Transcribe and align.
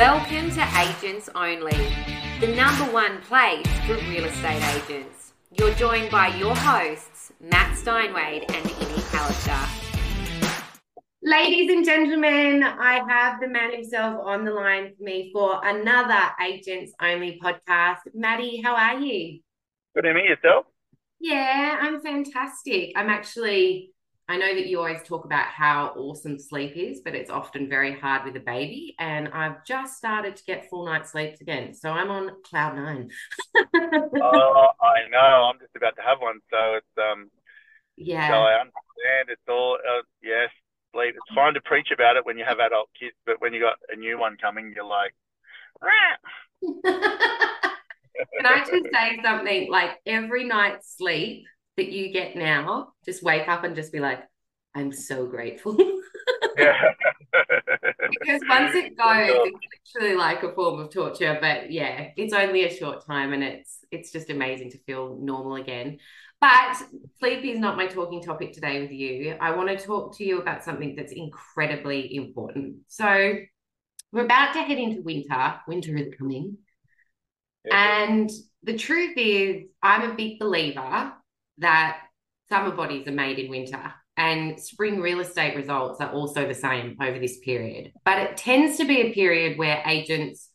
Welcome 0.00 0.50
to 0.52 0.66
Agents 0.78 1.28
Only, 1.34 1.76
the 2.40 2.46
number 2.56 2.90
one 2.90 3.20
place 3.20 3.66
for 3.86 3.96
real 4.08 4.24
estate 4.24 4.62
agents. 4.74 5.34
You're 5.52 5.74
joined 5.74 6.10
by 6.10 6.28
your 6.28 6.56
hosts, 6.56 7.32
Matt 7.38 7.76
Steinwede 7.76 8.50
and 8.50 8.64
Imi 8.64 9.02
Hallister. 9.12 10.52
Ladies 11.22 11.70
and 11.70 11.84
gentlemen, 11.84 12.62
I 12.62 13.02
have 13.10 13.42
the 13.42 13.48
man 13.48 13.74
himself 13.74 14.18
on 14.24 14.46
the 14.46 14.52
line 14.52 14.94
for 14.96 15.04
me 15.04 15.28
for 15.34 15.60
another 15.62 16.30
Agents 16.42 16.94
Only 17.02 17.38
podcast. 17.44 17.98
Maddie, 18.14 18.62
how 18.64 18.74
are 18.76 18.98
you? 18.98 19.40
Good, 19.94 20.04
Imi, 20.06 20.30
yourself? 20.30 20.64
Yeah, 21.20 21.76
I'm 21.78 22.00
fantastic. 22.00 22.92
I'm 22.96 23.10
actually 23.10 23.90
I 24.30 24.36
know 24.36 24.54
that 24.54 24.68
you 24.68 24.78
always 24.78 25.02
talk 25.02 25.24
about 25.24 25.46
how 25.46 25.92
awesome 25.96 26.38
sleep 26.38 26.76
is, 26.76 27.00
but 27.00 27.16
it's 27.16 27.30
often 27.30 27.68
very 27.68 27.98
hard 27.98 28.24
with 28.24 28.36
a 28.36 28.40
baby. 28.40 28.94
And 29.00 29.26
I've 29.26 29.64
just 29.64 29.96
started 29.96 30.36
to 30.36 30.44
get 30.44 30.70
full 30.70 30.86
night 30.86 31.08
sleeps 31.08 31.40
again. 31.40 31.74
So 31.74 31.90
I'm 31.90 32.12
on 32.12 32.30
cloud 32.44 32.76
nine. 32.76 33.10
oh, 33.74 34.68
I 34.80 35.08
know. 35.10 35.50
I'm 35.50 35.58
just 35.58 35.74
about 35.74 35.96
to 35.96 36.02
have 36.02 36.20
one. 36.20 36.38
So 36.48 36.74
it's, 36.74 36.86
um, 36.96 37.28
yeah. 37.96 38.28
So 38.28 38.34
I 38.34 38.52
understand. 38.52 39.30
It's 39.30 39.48
all, 39.48 39.78
uh, 39.84 40.02
yes, 40.22 40.50
sleep. 40.94 41.16
It's 41.16 41.34
fine 41.34 41.54
to 41.54 41.60
preach 41.62 41.88
about 41.92 42.14
it 42.14 42.24
when 42.24 42.38
you 42.38 42.44
have 42.44 42.60
adult 42.60 42.88
kids, 42.96 43.16
but 43.26 43.40
when 43.40 43.52
you 43.52 43.58
got 43.58 43.78
a 43.92 43.96
new 43.96 44.16
one 44.16 44.36
coming, 44.40 44.72
you're 44.76 44.84
like, 44.84 45.12
Can 46.84 48.46
I 48.46 48.58
just 48.60 48.86
say 48.92 49.18
something? 49.24 49.72
Like 49.72 49.98
every 50.06 50.44
night's 50.44 50.96
sleep, 50.96 51.46
that 51.76 51.90
you 51.90 52.12
get 52.12 52.36
now, 52.36 52.92
just 53.04 53.22
wake 53.22 53.48
up 53.48 53.64
and 53.64 53.76
just 53.76 53.92
be 53.92 54.00
like, 54.00 54.20
I'm 54.74 54.92
so 54.92 55.26
grateful. 55.26 55.76
because 55.76 56.00
once 58.48 58.74
it 58.74 58.96
goes, 58.96 59.28
it's 59.28 59.58
literally 59.94 60.16
like 60.16 60.42
a 60.42 60.52
form 60.52 60.80
of 60.80 60.90
torture. 60.90 61.38
But 61.40 61.72
yeah, 61.72 62.08
it's 62.16 62.32
only 62.32 62.64
a 62.64 62.74
short 62.74 63.04
time 63.06 63.32
and 63.32 63.42
it's 63.42 63.78
it's 63.90 64.12
just 64.12 64.30
amazing 64.30 64.70
to 64.72 64.78
feel 64.78 65.18
normal 65.20 65.56
again. 65.56 65.98
But 66.40 66.76
sleep 67.18 67.44
is 67.44 67.58
not 67.58 67.76
my 67.76 67.86
talking 67.86 68.22
topic 68.22 68.52
today 68.52 68.80
with 68.80 68.92
you. 68.92 69.36
I 69.40 69.54
want 69.54 69.68
to 69.68 69.76
talk 69.76 70.16
to 70.16 70.24
you 70.24 70.40
about 70.40 70.64
something 70.64 70.96
that's 70.96 71.12
incredibly 71.12 72.14
important. 72.14 72.76
So 72.88 73.34
we're 74.12 74.24
about 74.24 74.54
to 74.54 74.62
head 74.62 74.78
into 74.78 75.02
winter. 75.02 75.60
Winter 75.68 75.96
is 75.96 76.14
coming. 76.18 76.56
Yeah. 77.66 78.06
And 78.08 78.30
the 78.62 78.78
truth 78.78 79.18
is, 79.18 79.64
I'm 79.82 80.10
a 80.10 80.14
big 80.14 80.38
believer 80.38 81.12
that 81.60 81.98
summer 82.48 82.74
bodies 82.74 83.06
are 83.06 83.12
made 83.12 83.38
in 83.38 83.50
winter 83.50 83.94
and 84.16 84.60
spring 84.60 85.00
real 85.00 85.20
estate 85.20 85.56
results 85.56 86.00
are 86.00 86.12
also 86.12 86.46
the 86.46 86.54
same 86.54 86.96
over 87.00 87.18
this 87.18 87.38
period. 87.38 87.92
But 88.04 88.18
it 88.18 88.36
tends 88.36 88.76
to 88.76 88.84
be 88.84 89.00
a 89.00 89.14
period 89.14 89.58
where 89.58 89.82
agents 89.86 90.48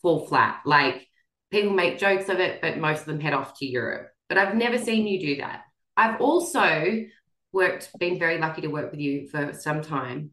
fall 0.00 0.26
flat. 0.26 0.60
Like 0.64 1.06
people 1.50 1.72
make 1.72 1.98
jokes 1.98 2.28
of 2.28 2.40
it, 2.40 2.62
but 2.62 2.78
most 2.78 3.00
of 3.00 3.06
them 3.06 3.20
head 3.20 3.34
off 3.34 3.58
to 3.58 3.66
Europe. 3.66 4.08
But 4.28 4.38
I've 4.38 4.54
never 4.54 4.78
seen 4.78 5.06
you 5.06 5.20
do 5.20 5.36
that. 5.42 5.64
I've 5.96 6.20
also 6.20 7.04
worked, 7.52 7.90
been 7.98 8.18
very 8.18 8.38
lucky 8.38 8.62
to 8.62 8.68
work 8.68 8.90
with 8.90 9.00
you 9.00 9.28
for 9.28 9.52
some 9.52 9.82
time. 9.82 10.30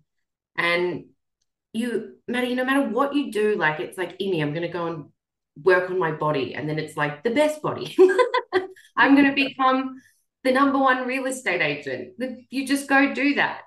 And 0.55 1.08
you, 1.73 2.14
Maddie, 2.28 2.55
no 2.55 2.64
matter 2.64 2.88
what 2.88 3.16
you 3.16 3.31
do, 3.31 3.55
like 3.55 3.80
it's 3.80 3.98
like, 3.98 4.17
Imi, 4.20 4.42
I'm 4.42 4.53
going 4.53 4.61
to 4.61 4.70
go 4.70 4.88
and 4.88 5.05
work 5.61 5.89
on 5.89 6.00
my 6.00 6.11
body. 6.11 6.55
And 6.55 6.70
then 6.70 6.80
it's 6.80 6.95
like 6.95 7.23
the 7.23 7.31
best 7.31 7.61
body. 7.61 7.98
I'm 8.95 9.16
going 9.16 9.28
to 9.28 9.36
become 9.36 10.00
the 10.43 10.52
number 10.52 10.77
one 10.77 11.07
real 11.07 11.25
estate 11.25 11.61
agent. 11.61 12.13
You 12.49 12.66
just 12.66 12.88
go 12.88 13.13
do 13.13 13.35
that. 13.35 13.61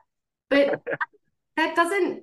But 0.48 0.80
that 1.56 1.76
doesn't, 1.76 2.22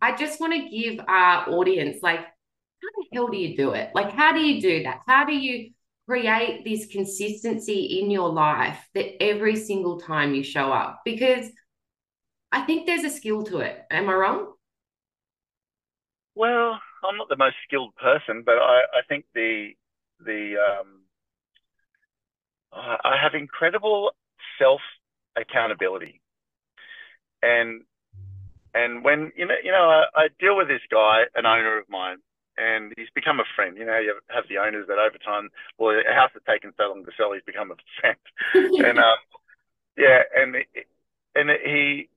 I 0.00 0.16
just 0.16 0.40
want 0.40 0.52
to 0.54 0.68
give 0.68 1.00
our 1.06 1.48
audience, 1.48 1.98
like, 2.02 2.20
how 2.20 2.88
the 2.96 3.06
hell 3.12 3.28
do 3.28 3.36
you 3.36 3.56
do 3.56 3.72
it? 3.72 3.90
Like, 3.94 4.12
how 4.12 4.32
do 4.32 4.40
you 4.40 4.60
do 4.60 4.82
that? 4.84 5.00
How 5.06 5.24
do 5.24 5.34
you 5.34 5.70
create 6.08 6.64
this 6.64 6.86
consistency 6.86 8.00
in 8.00 8.10
your 8.10 8.28
life 8.30 8.78
that 8.94 9.22
every 9.22 9.56
single 9.56 10.00
time 10.00 10.34
you 10.34 10.42
show 10.42 10.72
up? 10.72 11.02
Because 11.04 11.50
I 12.52 12.62
think 12.62 12.86
there's 12.86 13.04
a 13.04 13.10
skill 13.10 13.42
to 13.44 13.58
it. 13.58 13.82
Am 13.90 14.08
I 14.08 14.14
wrong? 14.14 14.52
Well, 16.34 16.80
I'm 17.04 17.16
not 17.16 17.28
the 17.28 17.36
most 17.36 17.56
skilled 17.66 17.94
person, 17.96 18.42
but 18.44 18.58
I, 18.58 18.82
I 18.98 19.02
think 19.08 19.24
the 19.34 19.70
the 20.20 20.54
um, 20.56 20.97
I 22.72 23.16
have 23.20 23.34
incredible 23.34 24.12
self 24.58 24.80
accountability, 25.36 26.20
and 27.42 27.82
and 28.74 29.04
when 29.04 29.32
you 29.36 29.46
know 29.46 29.54
you 29.62 29.72
know 29.72 29.88
I, 29.88 30.04
I, 30.14 30.28
deal 30.38 30.56
with 30.56 30.68
this 30.68 30.82
guy, 30.90 31.22
an 31.34 31.46
owner 31.46 31.78
of 31.78 31.88
mine, 31.88 32.18
and 32.56 32.92
he's 32.96 33.08
become 33.14 33.40
a 33.40 33.48
friend. 33.56 33.76
You 33.76 33.86
know, 33.86 33.98
you 33.98 34.14
have 34.28 34.44
the 34.48 34.58
owners 34.58 34.86
that 34.88 34.98
over 34.98 35.18
time, 35.18 35.50
well, 35.78 35.96
a 35.98 36.14
house 36.14 36.30
has 36.34 36.42
taken 36.48 36.72
so 36.76 36.88
long 36.88 37.04
to 37.04 37.12
sell, 37.16 37.32
he's 37.32 37.42
become 37.46 37.70
a 37.70 37.76
friend, 38.00 38.18
and 38.86 38.98
um, 38.98 39.18
yeah, 39.96 40.22
and 40.36 40.56
and 41.34 41.50
he. 41.64 42.08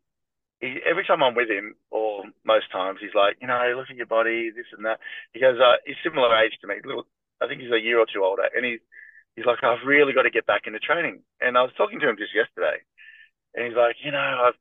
He, 0.61 0.77
every 0.85 1.03
time 1.03 1.23
I'm 1.23 1.33
with 1.33 1.49
him, 1.49 1.73
or 1.89 2.21
most 2.45 2.71
times, 2.71 2.99
he's 3.01 3.15
like, 3.15 3.37
you 3.41 3.47
know, 3.47 3.57
look 3.75 3.89
at 3.89 3.95
your 3.95 4.05
body, 4.05 4.51
this 4.51 4.69
and 4.77 4.85
that. 4.85 4.99
He 5.33 5.39
goes, 5.39 5.57
uh, 5.59 5.81
he's 5.87 5.95
similar 6.03 6.29
age 6.37 6.53
to 6.61 6.67
me, 6.67 6.75
little, 6.85 7.07
I 7.41 7.47
think 7.47 7.61
he's 7.61 7.71
a 7.71 7.81
year 7.81 7.97
or 7.97 8.05
two 8.05 8.23
older, 8.23 8.43
and 8.55 8.63
he's 8.63 8.77
he's 9.35 9.45
like, 9.45 9.63
I've 9.63 9.85
really 9.85 10.13
got 10.13 10.23
to 10.23 10.29
get 10.33 10.45
back 10.45 10.67
into 10.67 10.79
training. 10.79 11.21
And 11.39 11.57
I 11.57 11.63
was 11.63 11.71
talking 11.77 11.99
to 11.99 12.09
him 12.09 12.17
just 12.17 12.35
yesterday, 12.35 12.83
and 13.55 13.65
he's 13.67 13.75
like, 13.75 13.95
you 14.03 14.11
know, 14.11 14.51
I've, 14.51 14.59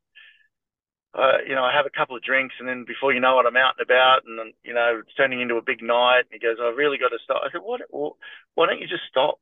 uh, 1.11 1.39
you 1.47 1.55
know, 1.55 1.65
I 1.65 1.75
have 1.75 1.87
a 1.87 1.97
couple 1.97 2.15
of 2.15 2.23
drinks, 2.23 2.55
and 2.59 2.69
then 2.69 2.85
before 2.87 3.13
you 3.13 3.21
know 3.21 3.41
it, 3.41 3.47
I'm 3.47 3.59
out 3.59 3.75
and 3.79 3.85
about, 3.85 4.23
and 4.27 4.55
you 4.63 4.75
know, 4.75 5.03
it's 5.03 5.15
turning 5.15 5.41
into 5.41 5.57
a 5.57 5.63
big 5.63 5.83
night. 5.83 6.31
And 6.31 6.35
he 6.35 6.39
goes, 6.39 6.59
I've 6.63 6.79
really 6.79 6.99
got 6.99 7.11
to 7.11 7.19
stop. 7.25 7.43
I 7.43 7.51
said, 7.51 7.63
what? 7.63 7.83
Well, 7.91 8.17
why 8.55 8.67
don't 8.67 8.81
you 8.81 8.87
just 8.87 9.11
stop? 9.11 9.41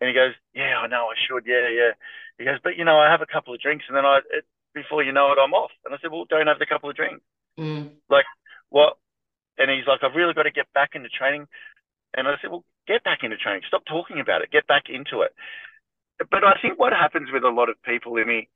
And 0.00 0.08
he 0.08 0.14
goes, 0.14 0.34
Yeah, 0.54 0.78
I 0.82 0.86
know, 0.86 1.08
I 1.08 1.16
should. 1.16 1.46
Yeah, 1.46 1.68
yeah. 1.70 1.92
He 2.38 2.44
goes, 2.44 2.58
but 2.62 2.76
you 2.76 2.84
know, 2.84 2.98
I 2.98 3.10
have 3.10 3.22
a 3.22 3.30
couple 3.30 3.54
of 3.54 3.60
drinks, 3.60 3.84
and 3.88 3.96
then 3.96 4.04
I, 4.04 4.18
it, 4.30 4.44
before 4.74 5.02
you 5.02 5.12
know 5.12 5.32
it, 5.32 5.38
I'm 5.38 5.54
off. 5.54 5.70
And 5.84 5.94
I 5.94 5.98
said, 6.02 6.10
Well, 6.10 6.26
don't 6.28 6.46
have 6.46 6.58
the 6.58 6.66
couple 6.66 6.90
of 6.90 6.96
drinks. 6.96 7.24
Mm. 7.58 7.90
Like, 8.10 8.26
what? 8.70 8.98
And 9.56 9.70
he's 9.70 9.86
like, 9.86 10.02
I've 10.02 10.16
really 10.16 10.34
got 10.34 10.44
to 10.44 10.50
get 10.50 10.72
back 10.74 10.90
into 10.94 11.08
training. 11.08 11.46
And 12.12 12.26
I 12.26 12.34
said, 12.42 12.50
Well, 12.50 12.64
get 12.86 13.04
back 13.04 13.20
into 13.22 13.36
training. 13.36 13.62
Stop 13.68 13.84
talking 13.86 14.20
about 14.20 14.42
it. 14.42 14.50
Get 14.50 14.66
back 14.66 14.84
into 14.88 15.22
it. 15.22 15.34
But 16.18 16.44
I 16.44 16.54
think 16.62 16.78
what 16.78 16.92
happens 16.92 17.28
with 17.32 17.44
a 17.44 17.48
lot 17.48 17.68
of 17.68 17.82
people, 17.82 18.14
me 18.14 18.48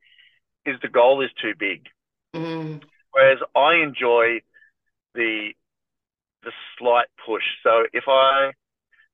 is 0.65 0.77
the 0.83 0.89
goal 0.89 1.23
is 1.23 1.31
too 1.41 1.53
big. 1.59 1.87
Mm. 2.35 2.83
Whereas 3.13 3.39
I 3.57 3.83
enjoy 3.83 4.41
the 5.15 5.51
the 6.45 6.53
slight 6.79 7.09
push. 7.27 7.43
So 7.65 7.85
if 7.93 8.05
I 8.07 8.53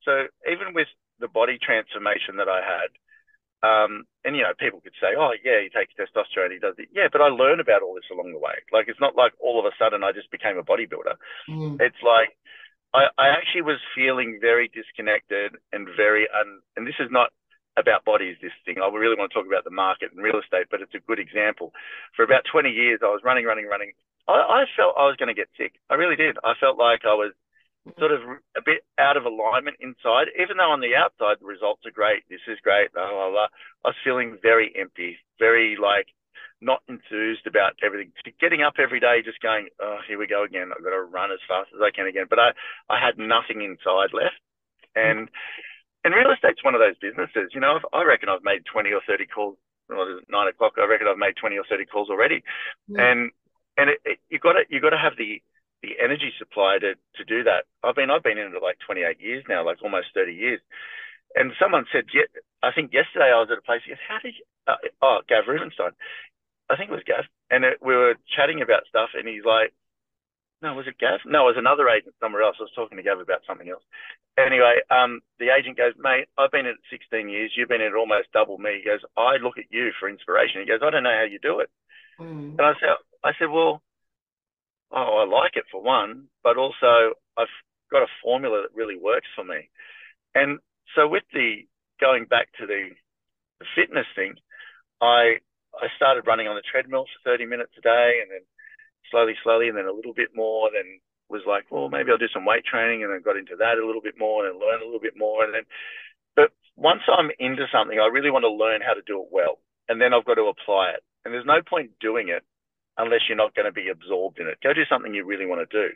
so 0.04 0.26
even 0.50 0.74
with 0.74 0.88
the 1.20 1.28
body 1.28 1.58
transformation 1.62 2.36
that 2.36 2.48
I 2.48 2.60
had, 2.60 2.90
um, 3.64 4.04
and 4.24 4.36
you 4.36 4.42
know, 4.42 4.52
people 4.58 4.80
could 4.80 4.98
say, 5.00 5.16
"Oh, 5.16 5.32
yeah, 5.42 5.62
he 5.62 5.70
takes 5.70 5.94
testosterone, 5.96 6.52
he 6.52 6.58
does 6.58 6.74
it." 6.76 6.88
Yeah, 6.92 7.08
but 7.10 7.22
I 7.22 7.28
learned 7.28 7.60
about 7.60 7.82
all 7.82 7.94
this 7.94 8.10
along 8.12 8.32
the 8.32 8.38
way. 8.38 8.60
Like 8.72 8.88
it's 8.88 9.00
not 9.00 9.16
like 9.16 9.32
all 9.40 9.58
of 9.58 9.64
a 9.64 9.72
sudden 9.78 10.04
I 10.04 10.12
just 10.12 10.30
became 10.30 10.58
a 10.58 10.62
bodybuilder. 10.62 11.16
Mm. 11.48 11.80
It's 11.80 12.02
like 12.04 12.36
I, 12.94 13.10
I 13.18 13.26
actually 13.34 13.62
was 13.66 13.82
feeling 13.94 14.38
very 14.40 14.70
disconnected 14.70 15.58
and 15.72 15.88
very 15.96 16.28
un, 16.30 16.62
and 16.76 16.86
this 16.86 16.94
is 17.00 17.10
not 17.10 17.30
about 17.76 18.06
bodies, 18.06 18.38
this 18.40 18.54
thing. 18.64 18.78
I 18.78 18.86
really 18.86 19.18
want 19.18 19.32
to 19.32 19.34
talk 19.34 19.50
about 19.50 19.64
the 19.66 19.74
market 19.74 20.14
and 20.14 20.22
real 20.22 20.38
estate, 20.38 20.70
but 20.70 20.80
it's 20.80 20.94
a 20.94 21.02
good 21.02 21.18
example. 21.18 21.74
For 22.14 22.22
about 22.22 22.46
20 22.46 22.70
years, 22.70 23.00
I 23.02 23.10
was 23.10 23.22
running, 23.24 23.44
running, 23.44 23.66
running. 23.66 23.92
I, 24.30 24.62
I 24.62 24.64
felt 24.78 24.94
I 24.94 25.10
was 25.10 25.18
going 25.18 25.28
to 25.28 25.34
get 25.34 25.50
sick. 25.58 25.74
I 25.90 25.94
really 25.94 26.14
did. 26.14 26.38
I 26.44 26.54
felt 26.62 26.78
like 26.78 27.02
I 27.02 27.18
was 27.18 27.34
sort 27.98 28.12
of 28.12 28.22
a 28.56 28.62
bit 28.64 28.86
out 28.96 29.18
of 29.18 29.26
alignment 29.26 29.76
inside, 29.80 30.30
even 30.40 30.56
though 30.56 30.70
on 30.70 30.80
the 30.80 30.94
outside 30.94 31.42
the 31.42 31.50
results 31.50 31.82
are 31.84 31.92
great. 31.92 32.22
This 32.30 32.40
is 32.46 32.62
great. 32.62 32.94
Blah, 32.94 33.10
blah, 33.10 33.30
blah. 33.30 33.50
I 33.84 33.90
was 33.90 34.04
feeling 34.06 34.38
very 34.40 34.72
empty, 34.78 35.18
very 35.38 35.76
like 35.76 36.06
not 36.60 36.82
enthused 36.88 37.46
about 37.46 37.74
everything. 37.84 38.12
Getting 38.40 38.62
up 38.62 38.74
every 38.78 39.00
day, 39.00 39.22
just 39.24 39.40
going, 39.40 39.68
oh, 39.80 39.98
here 40.06 40.18
we 40.18 40.26
go 40.26 40.44
again. 40.44 40.70
I've 40.70 40.82
got 40.82 40.90
to 40.90 41.02
run 41.02 41.32
as 41.32 41.42
fast 41.48 41.70
as 41.74 41.80
I 41.82 41.90
can 41.90 42.06
again. 42.06 42.26
But 42.28 42.38
I, 42.38 42.50
I 42.88 42.98
had 42.98 43.18
nothing 43.18 43.62
inside 43.62 44.12
left. 44.12 44.40
And, 44.94 45.28
and 46.04 46.14
real 46.14 46.32
estate's 46.32 46.64
one 46.64 46.74
of 46.74 46.80
those 46.80 46.98
businesses. 46.98 47.50
You 47.52 47.60
know, 47.60 47.80
I 47.92 48.04
reckon 48.04 48.28
I've 48.28 48.44
made 48.44 48.64
20 48.64 48.92
or 48.92 49.02
30 49.06 49.26
calls. 49.26 49.56
Well, 49.88 50.18
it's 50.18 50.26
nine 50.30 50.48
o'clock. 50.48 50.74
I 50.78 50.86
reckon 50.86 51.08
I've 51.08 51.18
made 51.18 51.36
20 51.36 51.58
or 51.58 51.64
30 51.68 51.84
calls 51.86 52.08
already. 52.08 52.42
Yeah. 52.88 53.04
And, 53.04 53.30
and 53.76 53.90
it, 53.90 53.98
it, 54.04 54.18
you 54.30 54.38
got 54.38 54.54
to, 54.54 54.64
you 54.70 54.80
got 54.80 54.96
to 54.96 54.98
have 54.98 55.18
the, 55.18 55.42
the 55.82 56.00
energy 56.02 56.32
supply 56.38 56.78
to, 56.80 56.94
to 56.94 57.24
do 57.24 57.44
that. 57.44 57.68
I've 57.82 57.96
been, 57.96 58.10
I've 58.10 58.22
been 58.22 58.38
in 58.38 58.54
it 58.54 58.62
like 58.62 58.78
28 58.86 59.20
years 59.20 59.44
now, 59.48 59.64
like 59.66 59.82
almost 59.82 60.14
30 60.14 60.32
years. 60.32 60.60
And 61.34 61.52
someone 61.60 61.84
said, 61.92 62.04
yeah, 62.14 62.30
I 62.62 62.70
think 62.72 62.94
yesterday 62.94 63.34
I 63.34 63.42
was 63.42 63.50
at 63.50 63.58
a 63.58 63.66
place. 63.66 63.82
He 63.84 63.90
goes, 63.90 63.98
how 64.06 64.22
did 64.22 64.38
you, 64.38 64.44
uh, 64.66 64.80
oh, 65.02 65.18
Gav 65.28 65.44
Rubinstein. 65.48 65.92
I 66.70 66.76
think 66.76 66.90
it 66.90 66.94
was 66.94 67.06
Gav, 67.06 67.24
and 67.50 67.64
it, 67.64 67.78
we 67.82 67.94
were 67.94 68.14
chatting 68.36 68.62
about 68.62 68.88
stuff, 68.88 69.10
and 69.14 69.28
he's 69.28 69.44
like, 69.44 69.72
"No, 70.62 70.74
was 70.74 70.86
it 70.86 70.98
Gav? 70.98 71.20
No, 71.26 71.48
it 71.48 71.56
was 71.56 71.60
another 71.60 71.88
agent 71.88 72.14
somewhere 72.20 72.42
else. 72.42 72.56
I 72.58 72.64
was 72.64 72.72
talking 72.74 72.96
to 72.96 73.04
Gav 73.04 73.20
about 73.20 73.44
something 73.46 73.68
else." 73.68 73.84
Anyway, 74.38 74.80
um, 74.90 75.20
the 75.38 75.52
agent 75.52 75.76
goes, 75.76 75.92
"Mate, 75.98 76.28
I've 76.38 76.50
been 76.50 76.66
in 76.66 76.74
it 76.74 76.90
16 76.90 77.28
years. 77.28 77.52
You've 77.54 77.68
been 77.68 77.84
in 77.84 77.92
it 77.92 77.98
almost 77.98 78.32
double 78.32 78.58
me." 78.58 78.80
He 78.80 78.88
goes, 78.88 79.04
"I 79.16 79.36
look 79.36 79.58
at 79.58 79.70
you 79.70 79.92
for 80.00 80.08
inspiration." 80.08 80.60
He 80.60 80.66
goes, 80.66 80.80
"I 80.82 80.90
don't 80.90 81.04
know 81.04 81.18
how 81.18 81.28
you 81.28 81.38
do 81.38 81.60
it," 81.60 81.70
mm. 82.18 82.56
and 82.56 82.62
I 82.62 82.72
said, 82.80 82.96
"I 83.22 83.32
said, 83.38 83.50
well." 83.50 83.82
oh, 84.94 85.26
I 85.26 85.26
like 85.26 85.56
it 85.56 85.64
for 85.70 85.82
one, 85.82 86.28
but 86.42 86.56
also 86.56 87.14
I've 87.36 87.52
got 87.90 88.02
a 88.02 88.16
formula 88.22 88.62
that 88.62 88.76
really 88.76 88.96
works 88.96 89.26
for 89.34 89.44
me. 89.44 89.68
And 90.34 90.58
so 90.94 91.08
with 91.08 91.24
the 91.32 91.66
going 92.00 92.26
back 92.26 92.48
to 92.60 92.66
the, 92.66 92.90
the 93.58 93.66
fitness 93.74 94.06
thing, 94.14 94.34
I 95.00 95.38
I 95.82 95.88
started 95.96 96.26
running 96.26 96.46
on 96.46 96.56
the 96.56 96.62
treadmill 96.62 97.04
for 97.04 97.30
30 97.30 97.46
minutes 97.46 97.72
a 97.78 97.82
day 97.82 98.20
and 98.22 98.30
then 98.30 98.44
slowly, 99.10 99.34
slowly, 99.42 99.68
and 99.68 99.76
then 99.76 99.86
a 99.86 99.92
little 99.92 100.14
bit 100.14 100.30
more, 100.34 100.70
then 100.72 101.00
was 101.28 101.42
like, 101.46 101.64
well, 101.70 101.88
maybe 101.88 102.10
I'll 102.10 102.20
do 102.20 102.30
some 102.32 102.44
weight 102.44 102.64
training, 102.64 103.02
and 103.02 103.12
I 103.12 103.18
got 103.18 103.36
into 103.36 103.56
that 103.58 103.80
a 103.80 103.86
little 103.86 104.02
bit 104.02 104.18
more 104.18 104.46
and 104.46 104.60
learn 104.60 104.82
a 104.82 104.84
little 104.84 105.00
bit 105.00 105.16
more, 105.16 105.44
and 105.44 105.54
then. 105.54 105.64
But 106.36 106.50
once 106.76 107.02
I'm 107.06 107.30
into 107.38 107.66
something, 107.72 107.98
I 107.98 108.10
really 108.10 108.30
want 108.30 108.44
to 108.44 108.52
learn 108.52 108.82
how 108.82 108.94
to 108.94 109.06
do 109.06 109.22
it 109.22 109.28
well, 109.30 109.58
and 109.88 110.00
then 110.00 110.12
I've 110.12 110.26
got 110.26 110.34
to 110.34 110.50
apply 110.50 110.98
it. 110.98 111.02
And 111.24 111.32
there's 111.32 111.46
no 111.46 111.62
point 111.62 111.96
doing 112.00 112.28
it 112.28 112.42
unless 112.98 113.26
you're 113.26 113.40
not 113.40 113.54
going 113.54 113.66
to 113.66 113.72
be 113.74 113.88
absorbed 113.88 114.38
in 114.38 114.46
it. 114.46 114.58
Go 114.62 114.72
do 114.72 114.86
something 114.88 115.14
you 115.14 115.24
really 115.24 115.46
want 115.46 115.62
to 115.64 115.70
do. 115.70 115.94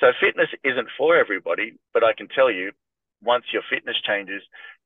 So 0.00 0.10
fitness 0.18 0.48
isn't 0.64 0.88
for 0.98 1.16
everybody, 1.16 1.78
but 1.92 2.02
I 2.02 2.12
can 2.16 2.26
tell 2.26 2.50
you, 2.50 2.72
once 3.22 3.44
your 3.52 3.62
fitness 3.70 3.96
changes, 4.02 4.42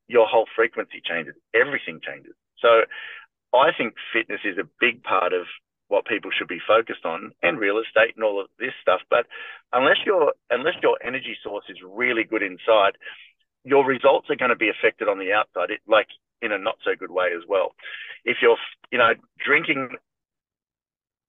your 0.07 0.27
whole 0.27 0.45
frequency 0.55 1.01
changes. 1.01 1.35
Everything 1.53 2.01
changes. 2.01 2.33
So 2.59 2.85
I 3.53 3.71
think 3.75 3.95
fitness 4.13 4.41
is 4.45 4.57
a 4.57 4.69
big 4.79 5.03
part 5.03 5.33
of 5.33 5.45
what 5.87 6.05
people 6.05 6.29
should 6.29 6.47
be 6.47 6.61
focused 6.65 7.03
on 7.03 7.31
and 7.41 7.57
real 7.57 7.79
estate 7.79 8.13
and 8.15 8.23
all 8.23 8.39
of 8.39 8.47
this 8.59 8.73
stuff. 8.81 9.01
But 9.09 9.25
unless 9.73 9.97
your 10.05 10.33
unless 10.49 10.75
your 10.81 10.97
energy 11.03 11.35
source 11.43 11.65
is 11.67 11.77
really 11.83 12.23
good 12.23 12.43
inside, 12.43 12.93
your 13.63 13.85
results 13.85 14.29
are 14.29 14.35
going 14.35 14.49
to 14.49 14.55
be 14.55 14.69
affected 14.69 15.07
on 15.07 15.19
the 15.19 15.33
outside, 15.33 15.71
it, 15.71 15.81
like 15.87 16.07
in 16.41 16.51
a 16.51 16.57
not 16.57 16.77
so 16.85 16.91
good 16.97 17.11
way 17.11 17.29
as 17.35 17.43
well. 17.47 17.73
If 18.23 18.37
you're, 18.41 18.57
you 18.91 18.97
know, 18.97 19.13
drinking, 19.43 19.89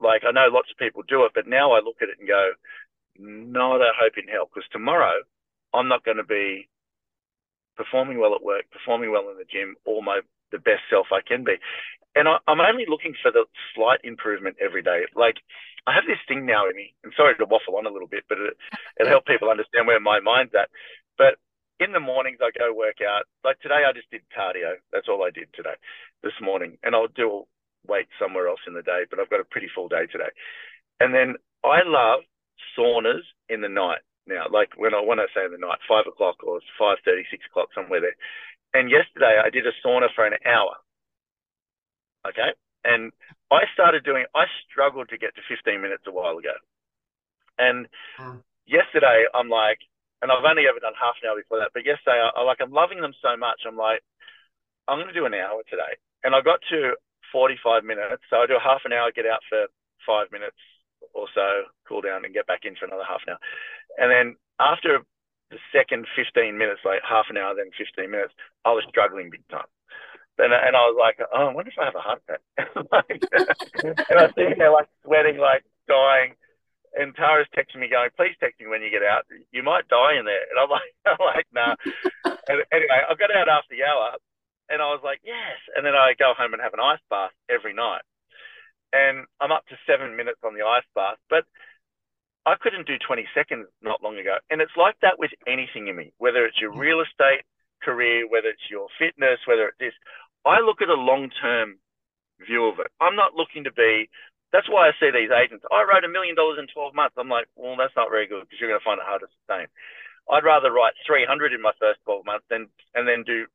like 0.01 0.23
I 0.29 0.31
know 0.31 0.49
lots 0.53 0.71
of 0.71 0.79
people 0.79 1.03
do 1.09 1.25
it, 1.25 1.33
but 1.35 1.49
now 1.49 1.73
I 1.73 1.81
look 1.81 1.97
at 2.03 2.09
it 2.09 2.19
and 2.19 2.29
go, 2.29 2.53
not 3.19 3.81
a 3.81 3.93
hope 3.99 4.15
in 4.17 4.29
hell, 4.29 4.49
because 4.53 4.69
tomorrow 4.71 5.21
I'm 5.75 5.89
not 5.89 6.05
going 6.05 6.19
to 6.19 6.25
be 6.25 6.69
performing 7.77 8.21
well 8.21 8.35
at 8.35 8.43
work, 8.43 8.65
performing 8.71 9.11
well 9.11 9.31
in 9.31 9.39
the 9.39 9.49
gym, 9.51 9.77
or 9.85 10.03
my 10.03 10.21
the 10.53 10.59
best 10.59 10.83
self 10.91 11.09
I 11.13 11.21
can 11.27 11.45
be 11.45 11.57
and 12.15 12.29
I, 12.29 12.39
am 12.49 12.61
only 12.61 12.87
looking 12.89 13.15
for 13.23 13.31
the 13.31 13.45
slight 13.75 14.01
improvement 14.03 14.57
every 14.61 14.83
day. 14.83 15.07
Like 15.15 15.37
I 15.87 15.95
have 15.95 16.07
this 16.07 16.21
thing 16.27 16.47
now 16.47 16.69
in 16.69 16.77
me, 16.77 16.95
and 17.05 17.13
sorry 17.17 17.37
to 17.37 17.45
waffle 17.45 17.77
on 17.77 17.87
a 17.87 17.91
little 17.91 18.09
bit, 18.09 18.25
but 18.29 18.39
it, 18.39 18.57
it 18.99 19.07
help 19.07 19.27
people 19.27 19.51
understand 19.51 19.87
where 19.87 20.01
my 20.01 20.21
mind's 20.21 20.55
at. 20.55 20.69
But 21.17 21.39
in 21.79 21.93
the 21.93 22.01
mornings, 22.01 22.39
I 22.43 22.51
go 22.57 22.75
work 22.75 22.99
out. 23.01 23.25
Like 23.45 23.61
today, 23.61 23.87
I 23.87 23.93
just 23.93 24.11
did 24.11 24.23
cardio. 24.37 24.77
That's 24.93 25.09
all 25.09 25.25
I 25.25 25.31
did 25.31 25.49
today, 25.55 25.79
this 26.23 26.37
morning, 26.43 26.77
and 26.83 26.95
I'll 26.95 27.09
do 27.09 27.45
weight 27.87 28.09
somewhere 28.19 28.49
else 28.49 28.61
in 28.67 28.75
the 28.75 28.83
day. 28.83 29.07
But 29.09 29.21
I've 29.21 29.31
got 29.31 29.41
a 29.41 29.49
pretty 29.49 29.69
full 29.75 29.89
day 29.89 30.07
today. 30.11 30.31
And 30.99 31.15
then 31.15 31.37
I 31.65 31.81
love 31.87 32.21
saunas 32.77 33.25
in 33.49 33.63
the 33.63 33.69
night 33.69 34.03
now. 34.27 34.47
Like 34.51 34.77
when 34.77 34.95
I 34.95 35.01
when 35.01 35.21
I 35.21 35.27
say 35.35 35.45
in 35.45 35.53
the 35.53 35.59
night, 35.59 35.79
five 35.89 36.05
o'clock 36.07 36.43
or 36.45 36.61
five 36.79 36.99
thirty, 37.05 37.25
six 37.31 37.47
o'clock, 37.49 37.69
somewhere 37.75 38.01
there. 38.01 38.19
And 38.73 38.91
yesterday, 38.91 39.41
I 39.43 39.51
did 39.51 39.67
a 39.67 39.73
sauna 39.85 40.07
for 40.15 40.27
an 40.27 40.35
hour 40.47 40.77
Okay. 42.27 42.53
And 42.85 43.13
I 43.53 43.69
started 43.73 44.05
doing, 44.05 44.25
I 44.35 44.45
struggled 44.69 45.09
to 45.11 45.19
get 45.19 45.35
to 45.37 45.43
15 45.49 45.81
minutes 45.81 46.05
a 46.07 46.13
while 46.13 46.39
ago. 46.39 46.57
And 47.59 47.89
mm. 48.19 48.41
yesterday, 48.65 49.25
I'm 49.35 49.49
like, 49.49 49.79
and 50.23 50.33
I've 50.33 50.45
only 50.45 50.65
ever 50.69 50.81
done 50.81 50.97
half 50.97 51.17
an 51.21 51.29
hour 51.29 51.37
before 51.37 51.61
that, 51.61 51.73
but 51.73 51.85
yesterday, 51.85 52.21
I, 52.21 52.41
I 52.41 52.43
like, 52.45 52.61
I'm 52.61 52.73
loving 52.73 53.01
them 53.01 53.17
so 53.21 53.37
much. 53.37 53.65
I'm 53.65 53.77
like, 53.77 54.01
I'm 54.89 54.97
going 54.97 55.13
to 55.13 55.17
do 55.17 55.29
an 55.29 55.37
hour 55.37 55.61
today. 55.69 55.97
And 56.25 56.35
I 56.35 56.41
got 56.41 56.61
to 56.73 56.97
45 57.33 57.85
minutes. 57.85 58.25
So 58.29 58.41
I 58.41 58.49
do 58.49 58.57
a 58.57 58.65
half 58.65 58.85
an 58.85 58.93
hour, 58.93 59.13
get 59.13 59.29
out 59.29 59.45
for 59.49 59.69
five 60.05 60.33
minutes 60.33 60.61
or 61.13 61.29
so, 61.35 61.69
cool 61.89 62.01
down 62.01 62.25
and 62.25 62.37
get 62.37 62.47
back 62.47 62.65
in 62.65 62.77
for 62.77 62.85
another 62.85 63.09
half 63.09 63.25
an 63.27 63.37
hour. 63.37 63.43
And 63.97 64.09
then 64.13 64.27
after 64.61 65.05
the 65.51 65.59
second 65.75 66.07
15 66.15 66.57
minutes, 66.57 66.81
like 66.85 67.03
half 67.07 67.27
an 67.31 67.37
hour, 67.37 67.55
then 67.55 67.71
15 67.77 68.11
minutes, 68.11 68.35
I 68.65 68.71
was 68.71 68.85
struggling 68.89 69.31
big 69.31 69.47
time. 69.49 69.69
And, 70.39 70.55
and 70.57 70.73
I 70.73 70.89
was 70.89 70.97
like, 70.97 71.21
oh, 71.21 71.51
I 71.51 71.53
wonder 71.53 71.69
if 71.69 71.79
I 71.79 71.85
have 71.85 71.99
a 71.99 72.01
heart 72.01 72.23
attack. 72.25 72.43
like, 72.95 73.21
and 73.85 74.17
I 74.17 74.25
was 74.25 74.33
sitting 74.33 74.57
there 74.57 74.73
like 74.73 74.89
sweating, 75.05 75.37
like 75.37 75.65
dying. 75.85 76.33
And 76.97 77.15
Tara's 77.15 77.47
texting 77.55 77.79
me 77.79 77.93
going, 77.93 78.11
please 78.17 78.35
text 78.41 78.59
me 78.59 78.67
when 78.67 78.83
you 78.83 78.91
get 78.91 79.05
out. 79.05 79.29
You 79.53 79.63
might 79.63 79.87
die 79.87 80.19
in 80.19 80.25
there. 80.25 80.49
And 80.49 80.59
I'm 80.59 80.71
like, 80.71 80.91
I'm 81.07 81.21
like, 81.21 81.47
nah. 81.53 81.77
and 82.25 82.65
anyway, 82.73 83.05
I 83.05 83.13
got 83.15 83.35
out 83.35 83.53
after 83.53 83.77
the 83.77 83.85
hour 83.85 84.17
and 84.71 84.81
I 84.81 84.89
was 84.95 85.03
like, 85.03 85.21
yes. 85.27 85.59
And 85.75 85.85
then 85.85 85.99
I 85.99 86.15
go 86.17 86.33
home 86.33 86.55
and 86.55 86.63
have 86.63 86.75
an 86.75 86.81
ice 86.81 87.03
bath 87.11 87.35
every 87.51 87.75
night. 87.75 88.07
And 88.95 89.27
I'm 89.43 89.53
up 89.53 89.67
to 89.69 89.77
seven 89.87 90.17
minutes 90.17 90.41
on 90.47 90.55
the 90.55 90.65
ice 90.65 90.87
bath. 90.95 91.19
But 91.29 91.45
I 92.47 92.55
couldn't 92.61 92.87
do 92.87 92.97
20 92.97 93.27
seconds 93.35 93.67
not 93.83 94.03
long 94.03 94.17
ago. 94.19 94.37
And 94.49 94.61
it's 94.61 94.77
like 94.77 94.97
that 95.03 95.19
with 95.19 95.31
anything 95.47 95.89
in 95.89 95.97
me, 95.97 96.13
whether 96.19 96.45
it's 96.45 96.61
your 96.61 96.73
mm. 96.73 96.79
real 96.79 97.01
estate 97.01 97.45
career, 97.83 98.29
whether 98.29 98.49
it's 98.49 98.69
your 98.71 98.89
fitness, 98.99 99.41
whether 99.47 99.69
it's 99.69 99.79
this. 99.79 99.97
I 100.45 100.61
look 100.61 100.81
at 100.81 100.89
a 100.89 100.97
long 100.97 101.29
term 101.41 101.77
view 102.41 102.65
of 102.67 102.81
it. 102.81 102.89
I'm 103.01 103.17
not 103.17 103.37
looking 103.37 103.65
to 103.65 103.73
be. 103.73 104.09
That's 104.53 104.69
why 104.69 104.89
I 104.89 104.93
see 104.99 105.13
these 105.13 105.31
agents. 105.31 105.65
I 105.71 105.85
wrote 105.85 106.03
a 106.03 106.11
million 106.11 106.35
dollars 106.35 106.59
in 106.59 106.67
12 106.73 106.95
months. 106.95 107.15
I'm 107.17 107.29
like, 107.29 107.47
well, 107.55 107.77
that's 107.79 107.95
not 107.95 108.11
very 108.11 108.27
good 108.27 108.49
because 108.49 108.59
you're 108.59 108.73
going 108.73 108.81
to 108.81 108.89
find 108.89 108.99
it 108.99 109.07
hard 109.07 109.23
to 109.23 109.31
sustain. 109.41 109.69
I'd 110.27 110.45
rather 110.45 110.73
write 110.73 110.95
300 111.07 111.53
in 111.53 111.63
my 111.63 111.73
first 111.79 112.01
12 112.05 112.25
months 112.25 112.47
than 112.51 112.67
and 112.95 113.07
then 113.07 113.23
do 113.23 113.47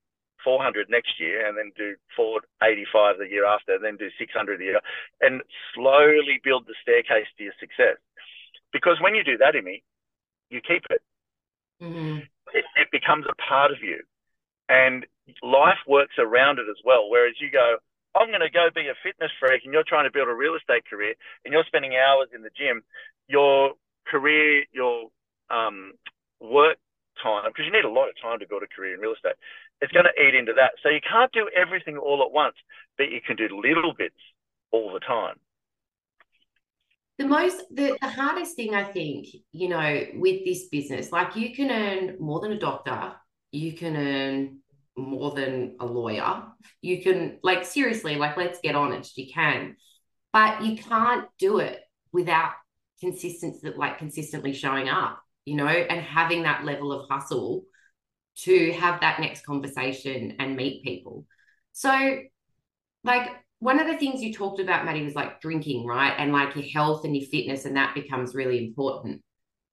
400 0.43 0.89
next 0.89 1.19
year 1.19 1.47
and 1.47 1.57
then 1.57 1.73
do 1.75 1.97
485 2.15 3.17
the 3.17 3.27
year 3.27 3.45
after 3.45 3.75
and 3.75 3.83
then 3.83 3.97
do 3.97 4.13
600 4.17 4.61
a 4.61 4.63
year 4.63 4.79
and 5.19 5.41
slowly 5.73 6.39
build 6.43 6.67
the 6.67 6.77
staircase 6.81 7.27
to 7.38 7.43
your 7.43 7.57
success. 7.59 7.97
Because 8.75 9.00
when 9.00 9.16
you 9.16 9.24
do 9.24 9.38
that, 9.38 9.56
Imi, 9.56 9.80
you 10.51 10.60
keep 10.60 10.83
it. 10.92 11.00
Mm-hmm. 11.81 12.27
it. 12.51 12.66
It 12.75 12.92
becomes 12.92 13.24
a 13.24 13.36
part 13.39 13.72
of 13.72 13.80
you. 13.80 14.04
And 14.68 15.06
life 15.42 15.80
works 15.88 16.19
around 16.19 16.60
it 16.60 16.68
as 16.69 16.75
well. 16.83 17.07
Whereas 17.07 17.36
you 17.39 17.50
go, 17.50 17.77
I'm 18.19 18.27
going 18.27 18.44
to 18.44 18.51
go 18.51 18.68
be 18.75 18.92
a 18.92 19.00
fitness 19.00 19.31
freak 19.39 19.63
and 19.63 19.72
you're 19.72 19.88
trying 19.88 20.04
to 20.04 20.12
build 20.12 20.27
a 20.27 20.36
real 20.36 20.60
estate 20.60 20.83
career 20.89 21.16
and 21.45 21.54
you're 21.54 21.63
spending 21.72 21.95
hours 21.95 22.27
in 22.36 22.44
the 22.44 22.51
gym, 22.51 22.83
your 23.31 23.80
career, 24.12 24.66
your 24.74 25.07
um, 25.50 25.94
work 26.42 26.75
time, 27.24 27.48
because 27.48 27.63
you 27.63 27.72
need 27.72 27.88
a 27.88 27.89
lot 27.89 28.12
of 28.12 28.19
time 28.19 28.39
to 28.39 28.48
build 28.48 28.63
a 28.63 28.68
career 28.68 28.95
in 28.95 29.00
real 29.00 29.16
estate, 29.16 29.39
it's 29.80 29.95
going 29.95 30.07
to 30.07 30.19
eat 30.19 30.36
into 30.36 30.51
that. 30.60 30.75
So 30.83 30.89
you 30.92 31.00
can't 31.00 31.31
do 31.31 31.48
everything 31.56 31.95
all 31.95 32.24
at 32.27 32.31
once, 32.36 32.60
but 32.98 33.07
you 33.07 33.24
can 33.24 33.39
do 33.39 33.48
little 33.48 33.95
bits 33.95 34.19
all 34.72 34.92
the 34.92 35.00
time. 35.00 35.39
The 37.17 37.27
most, 37.27 37.63
the, 37.72 37.98
the 38.01 38.10
hardest 38.10 38.55
thing 38.55 38.75
I 38.75 38.84
think, 38.84 39.27
you 39.53 39.69
know, 39.69 40.05
with 40.15 40.43
this 40.43 40.67
business, 40.67 41.12
like 41.12 41.36
you 41.36 41.55
can 41.55 41.72
earn 41.72 42.17
more 42.19 42.41
than 42.41 42.51
a 42.51 42.60
doctor, 42.60 43.13
you 43.51 43.72
can 43.74 43.95
earn 43.95 44.60
more 44.98 45.31
than 45.31 45.77
a 45.79 45.86
lawyer. 45.86 46.43
You 46.81 47.01
can, 47.01 47.39
like, 47.41 47.65
seriously, 47.65 48.15
like, 48.15 48.36
let's 48.38 48.60
get 48.60 48.75
honest, 48.75 49.17
you 49.17 49.31
can, 49.34 49.77
but 50.34 50.63
you 50.63 50.77
can't 50.77 51.27
do 51.39 51.60
it 51.60 51.79
without 52.12 52.51
consistency, 53.00 53.60
that 53.63 53.77
like, 53.77 53.98
consistently 53.98 54.53
showing 54.53 54.89
up, 54.89 55.22
you 55.45 55.55
know, 55.55 55.67
and 55.67 56.01
having 56.01 56.43
that 56.43 56.65
level 56.65 56.91
of 56.91 57.10
hustle 57.10 57.63
to 58.39 58.74
have 58.74 59.00
that 59.01 59.19
next 59.22 59.45
conversation 59.45 60.36
and 60.39 60.57
meet 60.57 60.84
people. 60.84 61.25
So, 61.72 62.19
like, 63.03 63.29
one 63.59 63.79
of 63.79 63.88
the 63.88 63.97
things 63.97 64.21
you 64.21 64.33
talked 64.33 64.59
about, 64.59 64.85
Maddie, 64.85 65.03
was 65.03 65.15
like 65.15 65.41
drinking, 65.41 65.85
right? 65.85 66.13
And 66.17 66.31
like 66.31 66.55
your 66.55 66.65
health 66.65 67.05
and 67.05 67.15
your 67.15 67.27
fitness, 67.27 67.65
and 67.65 67.75
that 67.77 67.95
becomes 67.95 68.35
really 68.35 68.65
important. 68.65 69.21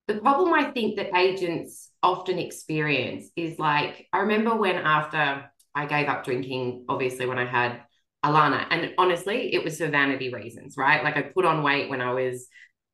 The 0.09 0.19
problem 0.19 0.53
I 0.53 0.71
think 0.71 0.97
that 0.97 1.15
agents 1.17 1.91
often 2.03 2.39
experience 2.39 3.29
is 3.37 3.59
like, 3.59 4.09
I 4.13 4.21
remember 4.21 4.55
when 4.57 4.77
after 4.77 5.51
I 5.75 5.87
gave 5.87 6.09
up 6.09 6.25
drinking, 6.25 6.87
obviously, 6.89 7.27
when 7.27 7.39
I 7.39 7.47
had 7.47 7.83
Alana, 8.25 8.67
and 8.71 8.95
honestly, 8.99 9.55
it 9.55 9.65
was 9.65 9.79
for 9.79 9.89
vanity 9.89 10.33
reasons, 10.33 10.77
right? 10.77 11.03
Like 11.03 11.17
I 11.17 11.23
put 11.23 11.45
on 11.45 11.63
weight 11.63 11.91
when 11.91 12.01
I 12.01 12.13
was, 12.13 12.47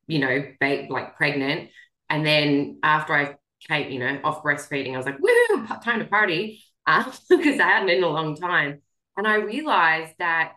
you 0.07 0.19
know, 0.19 0.43
like 0.89 1.15
pregnant. 1.17 1.69
And 2.09 2.25
then 2.25 2.79
after 2.83 3.13
I 3.13 3.35
came, 3.67 3.91
you 3.91 3.99
know, 3.99 4.19
off 4.23 4.43
breastfeeding, 4.43 4.93
I 4.93 4.97
was 4.97 5.05
like, 5.05 5.19
woo, 5.19 5.67
time 5.83 5.99
to 5.99 6.05
party 6.05 6.63
uh, 6.87 7.11
because 7.29 7.59
I 7.59 7.67
hadn't 7.67 7.89
in 7.89 8.03
a 8.03 8.07
long 8.07 8.35
time. 8.35 8.81
And 9.17 9.27
I 9.27 9.35
realized 9.35 10.13
that 10.19 10.53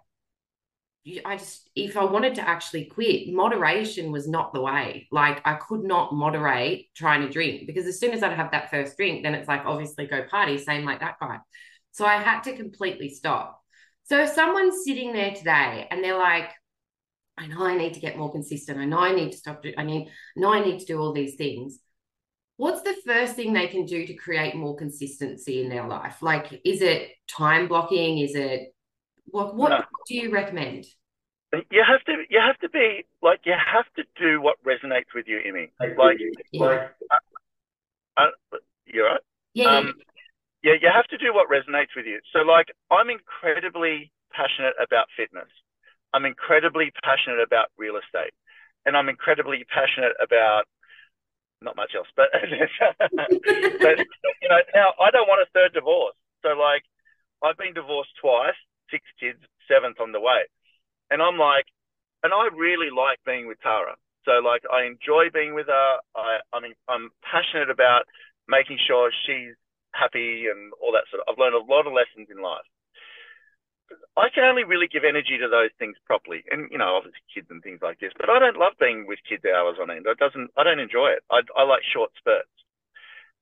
I 1.25 1.37
just, 1.37 1.68
if 1.75 1.97
I 1.97 2.04
wanted 2.04 2.37
to 2.37 2.49
actually 2.49 2.85
quit, 2.85 3.32
moderation 3.32 4.12
was 4.12 4.28
not 4.28 4.52
the 4.54 4.61
way. 4.61 5.09
Like 5.11 5.40
I 5.44 5.54
could 5.54 5.82
not 5.82 6.14
moderate 6.14 6.94
trying 6.94 7.23
to 7.23 7.28
drink 7.28 7.66
because 7.66 7.87
as 7.87 7.99
soon 7.99 8.12
as 8.12 8.23
I'd 8.23 8.37
have 8.37 8.52
that 8.52 8.71
first 8.71 8.97
drink, 8.97 9.25
then 9.25 9.35
it's 9.35 9.49
like 9.49 9.62
obviously 9.64 10.06
go 10.06 10.23
party, 10.23 10.59
same 10.59 10.85
like 10.85 11.00
that 11.00 11.16
guy. 11.21 11.38
So 11.90 12.06
I 12.06 12.16
had 12.16 12.42
to 12.42 12.56
completely 12.56 13.09
stop. 13.09 13.61
So 14.04 14.23
if 14.23 14.30
someone's 14.30 14.85
sitting 14.85 15.12
there 15.12 15.35
today 15.35 15.88
and 15.90 16.04
they're 16.04 16.18
like, 16.18 16.50
I 17.37 17.47
know 17.49 17.64
I 17.64 17.76
need 17.76 17.94
to 17.94 18.00
get 18.00 18.18
more 18.18 18.30
consistent. 18.30 18.78
I 18.78 18.85
know 18.85 18.99
I 18.99 19.12
need 19.12 19.32
to 19.32 19.38
stop. 19.38 19.64
I 19.76 19.85
mean, 19.85 20.09
I 20.37 20.40
know 20.40 20.52
I 20.52 20.64
need 20.64 20.80
to 20.80 20.87
do 20.87 21.00
all 21.00 21.12
these 21.12 21.35
things. 21.35 21.78
What's 22.59 22.82
the 22.82 22.94
first 23.04 23.35
thing 23.35 23.52
they 23.52 23.66
can 23.66 23.87
do 23.87 24.06
to 24.06 24.14
create 24.14 24.54
more 24.54 24.76
consistency 24.76 25.62
in 25.62 25.68
their 25.68 25.87
life? 25.88 26.23
Like, 26.23 26.61
is 26.64 26.82
it 26.82 27.09
time 27.26 27.66
blocking? 27.66 28.18
Is 28.18 28.35
it 28.35 28.73
what 29.32 29.56
what 29.56 29.70
no. 29.70 29.82
do 30.06 30.14
you 30.14 30.30
recommend? 30.30 30.86
you 31.70 31.84
have 31.86 32.02
to 32.04 32.24
you 32.30 32.40
have 32.40 32.58
to 32.58 32.68
be 32.68 33.04
like 33.22 33.40
you 33.44 33.52
have 33.52 33.84
to 33.96 34.04
do 34.16 34.40
what 34.40 34.56
resonates 34.64 35.12
with 35.14 35.26
you, 35.26 35.40
Emmy. 35.44 35.72
Like 35.80 36.18
yeah. 36.50 36.64
like 36.64 36.80
uh, 37.10 37.16
uh, 38.16 38.56
you're 38.86 39.06
right. 39.06 39.20
Yeah. 39.54 39.76
Um, 39.76 39.94
yeah, 40.62 40.74
you 40.80 40.88
have 40.92 41.06
to 41.08 41.18
do 41.18 41.34
what 41.34 41.50
resonates 41.50 41.96
with 41.96 42.06
you. 42.06 42.20
So 42.32 42.40
like 42.40 42.68
I'm 42.90 43.10
incredibly 43.10 44.12
passionate 44.32 44.74
about 44.80 45.06
fitness. 45.16 45.48
I'm 46.14 46.24
incredibly 46.24 46.92
passionate 47.02 47.40
about 47.40 47.68
real 47.76 47.96
estate, 47.96 48.32
and 48.86 48.96
I'm 48.96 49.08
incredibly 49.08 49.64
passionate 49.68 50.12
about 50.22 50.64
not 51.62 51.76
much 51.76 51.92
else. 51.96 52.08
But, 52.16 52.28
but 52.32 53.98
you 54.42 54.48
know, 54.48 54.60
now 54.74 54.92
I 55.00 55.10
don't 55.10 55.28
want 55.28 55.46
a 55.46 55.50
third 55.54 55.72
divorce. 55.72 56.14
So 56.42 56.50
like, 56.50 56.82
I've 57.42 57.56
been 57.56 57.72
divorced 57.72 58.10
twice, 58.20 58.58
six 58.92 59.02
kids, 59.18 59.40
seventh 59.66 59.99
on 59.99 60.12
the 60.12 60.20
way, 60.20 60.44
and 61.11 61.25
I'm 61.25 61.40
like, 61.40 61.66
and 62.22 62.30
I 62.30 62.52
really 62.52 62.92
like 62.92 63.18
being 63.25 63.49
with 63.49 63.58
Tara. 63.64 63.96
So 64.28 64.38
like, 64.38 64.62
I 64.70 64.84
enjoy 64.84 65.32
being 65.32 65.56
with 65.56 65.66
her. 65.66 65.90
I 66.14 66.44
I 66.52 66.61
mean, 66.61 66.76
I'm 66.87 67.11
passionate 67.25 67.70
about 67.72 68.04
making 68.46 68.78
sure 68.87 69.11
she's 69.26 69.56
happy 69.96 70.46
and 70.46 70.72
all 70.80 70.92
that 70.92 71.08
sort 71.11 71.25
of. 71.25 71.32
I've 71.32 71.40
learned 71.40 71.56
a 71.56 71.64
lot 71.64 71.88
of 71.88 71.96
lessons 71.96 72.28
in 72.30 72.38
life. 72.38 72.68
I 74.16 74.28
can 74.32 74.44
only 74.44 74.64
really 74.64 74.88
give 74.88 75.04
energy 75.04 75.37
to 75.40 75.49
those 75.49 75.72
things 75.78 75.96
properly, 76.06 76.44
and 76.50 76.68
you 76.70 76.78
know, 76.78 76.96
obviously 76.96 77.20
kids 77.32 77.49
and 77.50 77.62
things 77.62 77.80
like 77.82 78.00
this. 78.00 78.12
But 78.16 78.30
I 78.30 78.38
don't 78.38 78.56
love 78.56 78.72
being 78.80 79.06
with 79.06 79.18
kids 79.28 79.44
hours 79.44 79.76
on 79.80 79.90
end. 79.90 80.06
It 80.06 80.18
doesn't. 80.18 80.50
I 80.56 80.64
don't 80.64 80.80
enjoy 80.80 81.12
it. 81.16 81.25
I, 81.30 81.40
I 81.56 81.64
like 81.64 81.82
short 81.84 82.11
spurts, 82.16 82.52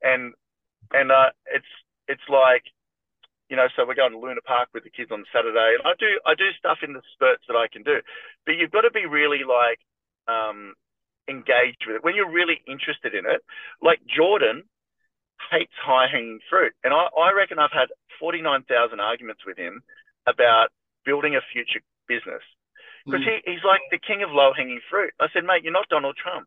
and 0.02 0.35
and 0.92 1.12
uh, 1.12 1.30
it's 1.54 1.71
it's 2.09 2.26
like, 2.28 2.66
you 3.50 3.59
know, 3.59 3.66
so 3.75 3.83
we're 3.83 3.99
going 3.99 4.14
to 4.14 4.23
Luna 4.23 4.40
Park 4.47 4.71
with 4.73 4.87
the 4.87 4.95
kids 4.95 5.11
on 5.11 5.26
Saturday, 5.35 5.75
and 5.75 5.83
I 5.83 5.99
do 5.99 6.07
I 6.25 6.38
do 6.38 6.49
stuff 6.57 6.87
in 6.87 6.95
the 6.95 7.02
spurts 7.12 7.42
that 7.50 7.59
I 7.59 7.66
can 7.66 7.83
do, 7.83 7.99
but 8.47 8.54
you've 8.54 8.71
got 8.71 8.87
to 8.87 8.95
be 8.95 9.11
really 9.11 9.42
like 9.42 9.83
um, 10.30 10.78
engaged 11.26 11.83
with 11.85 11.99
it 11.99 12.04
when 12.07 12.14
you're 12.14 12.30
really 12.30 12.62
interested 12.71 13.12
in 13.12 13.26
it. 13.26 13.42
Like 13.83 13.99
Jordan 14.07 14.62
hates 15.50 15.75
high 15.83 16.07
hanging 16.07 16.38
fruit, 16.49 16.73
and 16.87 16.95
I, 16.95 17.11
I 17.11 17.35
reckon 17.35 17.59
I've 17.59 17.75
had 17.75 17.90
forty 18.23 18.40
nine 18.40 18.62
thousand 18.71 19.02
arguments 19.02 19.42
with 19.42 19.59
him 19.59 19.83
about 20.30 20.71
building 21.04 21.35
a 21.35 21.42
future 21.50 21.83
business 22.07 22.47
because 23.02 23.26
mm. 23.26 23.35
he, 23.42 23.50
he's 23.50 23.64
like 23.66 23.83
the 23.90 23.99
king 23.99 24.23
of 24.23 24.30
low 24.30 24.54
hanging 24.54 24.80
fruit. 24.87 25.11
I 25.19 25.26
said, 25.35 25.42
mate, 25.42 25.66
you're 25.66 25.75
not 25.75 25.90
Donald 25.90 26.14
Trump. 26.14 26.47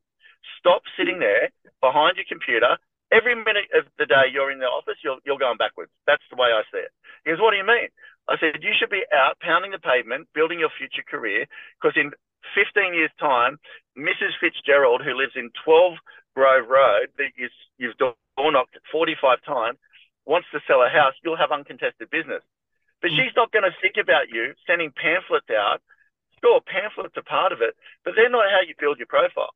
Stop 0.59 0.83
sitting 0.95 1.19
there 1.19 1.51
behind 1.81 2.15
your 2.15 2.27
computer. 2.31 2.79
Every 3.13 3.37
minute 3.37 3.69
of 3.77 3.85
the 4.01 4.09
day 4.09 4.33
you're 4.33 4.49
in 4.49 4.57
the 4.57 4.65
office, 4.65 4.97
you're, 5.03 5.21
you're 5.21 5.37
going 5.37 5.61
backwards. 5.61 5.91
That's 6.09 6.25
the 6.33 6.35
way 6.35 6.49
I 6.49 6.65
see 6.73 6.81
it. 6.81 6.89
He 7.23 7.31
goes, 7.31 7.39
what 7.39 7.51
do 7.51 7.61
you 7.61 7.67
mean? 7.67 7.93
I 8.27 8.41
said, 8.41 8.65
you 8.65 8.73
should 8.73 8.89
be 8.89 9.05
out 9.13 9.37
pounding 9.39 9.71
the 9.71 9.79
pavement, 9.79 10.27
building 10.33 10.57
your 10.57 10.73
future 10.73 11.05
career, 11.05 11.45
because 11.77 11.93
in 11.93 12.09
15 12.57 12.97
years' 12.97 13.13
time, 13.19 13.59
Mrs. 13.93 14.33
Fitzgerald, 14.41 15.05
who 15.05 15.13
lives 15.13 15.33
in 15.35 15.51
12 15.63 15.93
Grove 16.35 16.67
Road, 16.67 17.13
that 17.21 17.37
you, 17.37 17.49
you've 17.77 17.97
door 17.97 18.15
knocked 18.39 18.77
45 18.91 19.43
times, 19.45 19.77
wants 20.25 20.47
to 20.51 20.59
sell 20.65 20.81
a 20.81 20.89
house, 20.89 21.13
you'll 21.23 21.37
have 21.37 21.51
uncontested 21.51 22.09
business. 22.09 22.41
But 23.01 23.11
mm. 23.11 23.17
she's 23.17 23.35
not 23.35 23.51
going 23.51 23.67
to 23.67 23.75
think 23.81 23.99
about 23.99 24.31
you 24.31 24.55
sending 24.65 24.91
pamphlets 24.95 25.51
out. 25.51 25.81
Sure, 26.41 26.59
pamphlets 26.63 27.15
are 27.15 27.23
part 27.27 27.51
of 27.51 27.61
it, 27.61 27.75
but 28.03 28.15
they're 28.15 28.31
not 28.31 28.49
how 28.49 28.63
you 28.65 28.73
build 28.79 28.97
your 28.97 29.07
profile. 29.07 29.53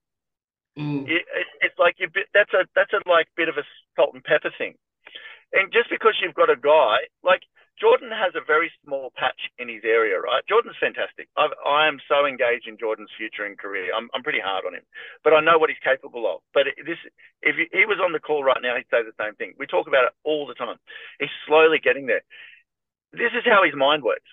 Mm. 0.77 1.09
It, 1.09 1.25
it, 1.25 1.47
it's 1.61 1.79
like 1.79 1.95
you 1.97 2.07
that's 2.33 2.53
a 2.53 2.69
that's 2.75 2.93
a 2.93 3.01
like 3.09 3.27
bit 3.35 3.49
of 3.49 3.57
a 3.57 3.65
salt 3.95 4.13
and 4.13 4.23
pepper 4.23 4.51
thing. 4.57 4.75
And 5.53 5.71
just 5.71 5.89
because 5.89 6.19
you've 6.21 6.37
got 6.37 6.51
a 6.51 6.59
guy 6.59 7.09
like 7.23 7.41
Jordan 7.79 8.09
has 8.09 8.33
a 8.33 8.45
very 8.45 8.71
small 8.83 9.13
patch 9.15 9.49
in 9.57 9.69
his 9.69 9.85
area, 9.85 10.17
right? 10.19 10.41
Jordan's 10.49 10.81
fantastic. 10.81 11.29
I've, 11.37 11.53
I 11.61 11.87
am 11.87 12.01
so 12.09 12.25
engaged 12.25 12.65
in 12.65 12.77
Jordan's 12.77 13.13
future 13.13 13.45
and 13.45 13.57
career. 13.57 13.93
I'm, 13.93 14.09
I'm 14.17 14.25
pretty 14.25 14.41
hard 14.41 14.65
on 14.65 14.73
him, 14.73 14.81
but 15.23 15.33
I 15.33 15.45
know 15.45 15.61
what 15.61 15.69
he's 15.69 15.81
capable 15.85 16.25
of. 16.25 16.41
But 16.57 16.73
this, 16.73 16.97
if 17.45 17.53
he 17.53 17.85
was 17.85 18.01
on 18.01 18.13
the 18.13 18.19
call 18.19 18.43
right 18.43 18.61
now, 18.61 18.73
he'd 18.75 18.89
say 18.89 19.05
the 19.05 19.13
same 19.21 19.37
thing. 19.37 19.53
We 19.61 19.69
talk 19.69 19.85
about 19.85 20.09
it 20.09 20.13
all 20.25 20.49
the 20.49 20.57
time. 20.57 20.81
He's 21.21 21.33
slowly 21.45 21.77
getting 21.77 22.09
there 22.09 22.25
this 23.13 23.31
is 23.31 23.45
how 23.45 23.63
his 23.63 23.75
mind 23.75 24.03
works. 24.03 24.27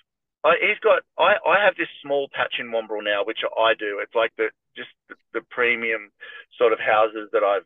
I, 0.45 0.61
he's 0.61 0.79
got. 0.79 1.01
I, 1.17 1.41
I 1.41 1.65
have 1.65 1.73
this 1.73 1.89
small 2.05 2.29
patch 2.29 2.61
in 2.61 2.69
Wamberal 2.69 3.01
now, 3.01 3.25
which 3.25 3.41
I 3.41 3.73
do. 3.73 3.97
It's 3.97 4.13
like 4.13 4.29
the 4.37 4.53
just 4.77 4.93
the, 5.09 5.15
the 5.33 5.41
premium 5.49 6.13
sort 6.57 6.71
of 6.71 6.77
houses 6.77 7.33
that 7.33 7.41
I've 7.41 7.65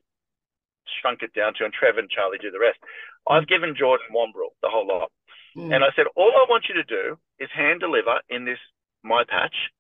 shrunk 1.02 1.22
it 1.22 1.36
down 1.36 1.54
to, 1.60 1.66
and 1.68 1.74
Trevor 1.76 2.00
and 2.00 2.10
Charlie 2.10 2.40
do 2.40 2.56
the 2.56 2.64
rest. 2.64 2.80
I've 3.28 3.52
given 3.52 3.76
Jordan 3.76 4.08
Wamberal 4.16 4.56
the 4.64 4.72
whole 4.72 4.88
lot, 4.88 5.12
mm. 5.58 5.76
and 5.76 5.84
I 5.84 5.92
said, 5.94 6.08
all 6.16 6.32
I 6.32 6.48
want 6.48 6.72
you 6.72 6.76
to 6.80 6.88
do 6.88 7.20
is 7.38 7.52
hand 7.52 7.82
deliver 7.84 8.24
in 8.32 8.46
this 8.46 8.64
my 9.04 9.28
patch 9.28 9.76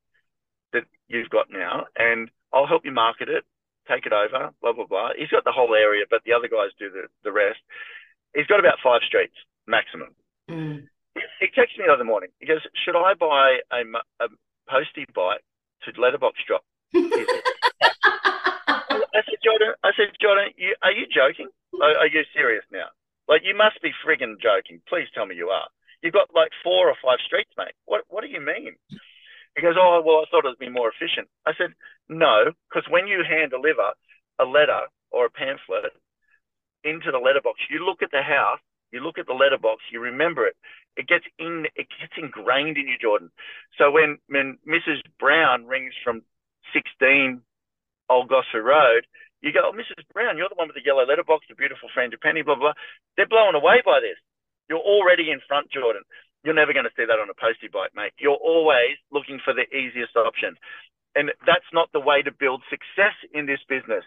that 0.73 0.83
you've 1.07 1.31
got 1.31 1.47
now, 1.49 1.87
and 1.95 2.29
I'll 2.51 2.67
help 2.67 2.83
you 2.83 2.91
market 2.91 3.29
it, 3.29 3.47
take 3.87 4.05
it 4.05 4.13
over, 4.13 4.51
blah 4.59 4.73
blah 4.75 4.91
blah. 4.91 5.15
He's 5.17 5.31
got 5.31 5.47
the 5.47 5.55
whole 5.55 5.73
area, 5.73 6.03
but 6.03 6.27
the 6.27 6.35
other 6.35 6.51
guys 6.51 6.75
do 6.75 6.91
the 6.91 7.07
the 7.23 7.31
rest. 7.31 7.63
He's 8.35 8.51
got 8.51 8.59
about 8.59 8.83
five 8.83 9.07
streets 9.07 9.39
maximum. 9.65 10.11
Mm 10.51 10.91
he 11.39 11.47
texted 11.47 11.79
me 11.79 11.85
the 11.87 11.93
other 11.93 12.03
morning. 12.03 12.29
He 12.39 12.47
goes, 12.47 12.61
"Should 12.85 12.95
I 12.95 13.13
buy 13.13 13.59
a, 13.71 13.81
a 14.23 14.27
postie 14.69 15.05
bike 15.13 15.43
to 15.83 16.01
letterbox 16.01 16.37
drop?" 16.47 16.63
I 19.09 19.21
said, 19.25 19.41
Jordan. 19.43 19.73
I 19.83 19.91
said, 19.97 20.15
Jordan, 20.21 20.53
you, 20.55 20.75
are 20.81 20.91
you 20.91 21.05
joking? 21.09 21.49
Are, 21.81 22.05
are 22.05 22.07
you 22.07 22.23
serious 22.33 22.63
now? 22.71 22.87
Like, 23.27 23.41
you 23.43 23.55
must 23.55 23.81
be 23.81 23.91
frigging 24.05 24.39
joking. 24.41 24.81
Please 24.87 25.07
tell 25.13 25.25
me 25.25 25.35
you 25.35 25.49
are. 25.49 25.67
You've 26.01 26.13
got 26.13 26.33
like 26.33 26.51
four 26.63 26.87
or 26.87 26.95
five 27.03 27.19
streets, 27.25 27.51
mate. 27.57 27.75
What 27.85 28.03
What 28.07 28.21
do 28.21 28.29
you 28.29 28.39
mean? 28.41 28.75
He 29.55 29.61
goes, 29.61 29.75
Oh, 29.77 30.01
well, 30.05 30.23
I 30.23 30.29
thought 30.31 30.45
it 30.45 30.53
would 30.55 30.61
be 30.61 30.69
more 30.69 30.89
efficient. 30.89 31.27
I 31.45 31.51
said, 31.57 31.73
No, 32.07 32.51
because 32.69 32.87
when 32.89 33.07
you 33.07 33.23
hand 33.27 33.51
deliver 33.51 33.91
a 34.39 34.45
letter 34.45 34.87
or 35.11 35.25
a 35.25 35.29
pamphlet 35.29 35.91
into 36.83 37.11
the 37.11 37.19
letterbox, 37.19 37.59
you 37.69 37.83
look 37.85 38.01
at 38.01 38.11
the 38.11 38.23
house 38.23 38.63
you 38.91 39.01
look 39.01 39.17
at 39.17 39.27
the 39.27 39.33
letterbox, 39.33 39.83
you 39.91 39.99
remember 39.99 40.45
it. 40.45 40.55
It 40.97 41.07
gets 41.07 41.25
in, 41.37 41.65
it 41.75 41.87
gets 41.87 42.13
ingrained 42.17 42.77
in 42.77 42.87
you, 42.87 42.97
Jordan. 43.01 43.31
So 43.77 43.91
when 43.91 44.17
when 44.27 44.57
Mrs. 44.67 45.01
Brown 45.19 45.65
rings 45.65 45.93
from 46.03 46.23
16 46.73 47.41
Old 48.09 48.27
Gosford 48.29 48.65
Road, 48.65 49.05
you 49.41 49.53
go, 49.53 49.71
oh, 49.71 49.75
Mrs. 49.75 50.03
Brown, 50.11 50.35
you're 50.35 50.51
the 50.51 50.59
one 50.59 50.67
with 50.67 50.75
the 50.75 50.83
yellow 50.83 51.07
letterbox, 51.07 51.47
the 51.47 51.55
beautiful 51.55 51.87
friend, 51.93 52.11
frangipani, 52.11 52.43
blah, 52.43 52.55
blah, 52.59 52.75
blah. 52.75 52.79
They're 53.15 53.29
blown 53.29 53.55
away 53.55 53.79
by 53.85 54.03
this. 54.03 54.19
You're 54.67 54.83
already 54.83 55.31
in 55.31 55.39
front, 55.47 55.71
Jordan. 55.71 56.03
You're 56.43 56.57
never 56.57 56.73
going 56.75 56.87
to 56.87 56.95
see 56.95 57.07
that 57.07 57.19
on 57.19 57.31
a 57.31 57.35
postie 57.35 57.71
bike, 57.71 57.95
mate. 57.95 58.11
You're 58.19 58.39
always 58.39 58.99
looking 59.11 59.39
for 59.43 59.53
the 59.55 59.67
easiest 59.71 60.15
option. 60.15 60.55
And 61.15 61.31
that's 61.47 61.67
not 61.73 61.89
the 61.91 62.03
way 62.03 62.21
to 62.21 62.31
build 62.31 62.61
success 62.69 63.15
in 63.33 63.47
this 63.47 63.59
business, 63.67 64.03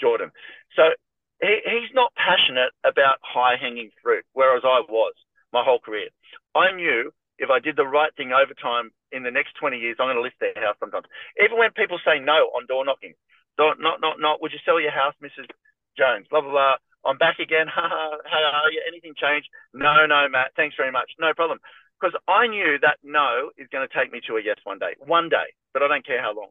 Jordan. 0.00 0.30
So 0.74 0.94
he, 1.40 1.62
he's 1.64 1.90
not 1.94 2.12
passionate 2.14 2.74
about 2.84 3.22
high 3.22 3.56
hanging 3.58 3.90
fruit, 4.02 4.26
whereas 4.34 4.62
I 4.66 4.82
was 4.86 5.14
my 5.52 5.62
whole 5.64 5.78
career. 5.78 6.08
I 6.54 6.72
knew 6.72 7.12
if 7.38 7.50
I 7.50 7.60
did 7.60 7.76
the 7.76 7.86
right 7.86 8.14
thing 8.16 8.32
over 8.32 8.54
time 8.54 8.90
in 9.10 9.22
the 9.22 9.30
next 9.30 9.54
20 9.60 9.76
years, 9.76 9.96
I'm 9.98 10.06
going 10.06 10.16
to 10.16 10.24
list 10.24 10.40
their 10.40 10.56
house 10.56 10.76
sometimes. 10.80 11.06
Even 11.42 11.58
when 11.58 11.72
people 11.72 11.98
say 12.04 12.20
no 12.20 12.52
on 12.56 12.66
door 12.66 12.84
knocking, 12.84 13.14
don't, 13.58 13.80
not, 13.80 14.00
not, 14.00 14.20
not, 14.20 14.40
would 14.40 14.52
you 14.52 14.62
sell 14.64 14.80
your 14.80 14.92
house, 14.94 15.14
Mrs. 15.22 15.48
Jones? 15.96 16.26
Blah, 16.30 16.40
blah, 16.40 16.50
blah. 16.50 16.76
I'm 17.04 17.18
back 17.18 17.38
again. 17.38 17.66
Ha 17.72 17.82
ha. 17.82 18.18
How 18.24 18.62
are 18.64 18.72
you? 18.72 18.80
Anything 18.86 19.14
changed? 19.18 19.48
No, 19.74 20.06
no, 20.06 20.28
Matt. 20.30 20.52
Thanks 20.56 20.76
very 20.76 20.92
much. 20.92 21.10
No 21.18 21.34
problem. 21.34 21.58
Because 21.98 22.14
I 22.28 22.46
knew 22.46 22.78
that 22.82 22.98
no 23.02 23.50
is 23.58 23.68
going 23.70 23.86
to 23.86 23.92
take 23.92 24.12
me 24.12 24.20
to 24.26 24.36
a 24.36 24.42
yes 24.42 24.58
one 24.64 24.78
day. 24.78 24.94
One 24.98 25.28
day. 25.28 25.54
But 25.74 25.82
I 25.82 25.88
don't 25.88 26.06
care 26.06 26.22
how 26.22 26.34
long 26.34 26.50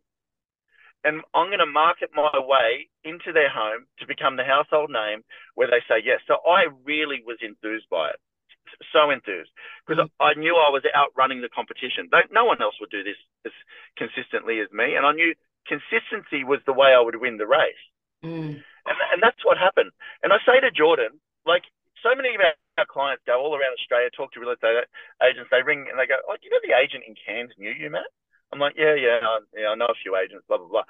and 1.04 1.22
I'm 1.34 1.50
going 1.50 1.64
to 1.64 1.70
market 1.70 2.10
my 2.14 2.30
way 2.36 2.90
into 3.04 3.34
their 3.34 3.50
home 3.50 3.86
to 4.00 4.08
become 4.08 4.38
the 4.38 4.46
household 4.46 4.92
name 4.92 5.24
where 5.56 5.68
they 5.68 5.82
say 5.90 6.02
yes. 6.04 6.22
So 6.28 6.38
I 6.46 6.70
really 6.86 7.26
was 7.26 7.42
enthused 7.42 7.90
by 7.90 8.14
it, 8.14 8.20
so 8.94 9.10
enthused 9.10 9.52
because 9.86 10.04
mm-hmm. 10.04 10.24
I 10.24 10.34
knew 10.40 10.56
I 10.56 10.70
was 10.70 10.84
outrunning 10.96 11.42
the 11.42 11.50
competition. 11.50 12.10
No 12.32 12.46
one 12.46 12.62
else 12.62 12.76
would 12.80 12.92
do 12.92 13.04
this 13.04 13.20
as 13.46 13.56
consistently 13.98 14.60
as 14.60 14.72
me, 14.72 14.96
and 14.96 15.06
I 15.06 15.14
knew 15.14 15.34
consistency 15.68 16.44
was 16.44 16.60
the 16.66 16.74
way 16.74 16.94
I 16.94 17.02
would 17.02 17.20
win 17.20 17.38
the 17.38 17.48
race. 17.48 17.84
Mm. 18.24 18.62
And, 18.62 18.98
and 19.14 19.22
that's 19.22 19.46
what 19.46 19.58
happened. 19.58 19.92
And 20.22 20.34
I 20.34 20.38
say 20.46 20.60
to 20.60 20.72
Jordan, 20.72 21.22
like 21.46 21.64
so 22.02 22.14
many 22.16 22.34
of 22.34 22.42
our 22.42 22.86
clients 22.90 23.24
go 23.26 23.38
all 23.38 23.54
around 23.54 23.78
Australia, 23.78 24.10
talk 24.10 24.34
to 24.34 24.42
real 24.42 24.54
estate 24.54 24.90
agents, 25.22 25.50
they 25.50 25.62
ring 25.62 25.86
and 25.90 25.98
they 25.98 26.10
go, 26.10 26.18
"Oh, 26.26 26.34
do 26.38 26.44
you 26.46 26.54
know 26.54 26.62
the 26.66 26.78
agent 26.78 27.06
in 27.06 27.14
Cairns 27.14 27.54
knew 27.58 27.74
you, 27.74 27.90
Matt?" 27.90 28.10
I'm 28.52 28.60
like, 28.60 28.76
yeah, 28.78 28.96
yeah, 28.96 29.24
I, 29.24 29.40
yeah, 29.56 29.68
I 29.72 29.76
know 29.76 29.88
a 29.88 30.04
few 30.04 30.16
agents, 30.16 30.44
blah, 30.48 30.58
blah, 30.58 30.68
blah. 30.68 30.88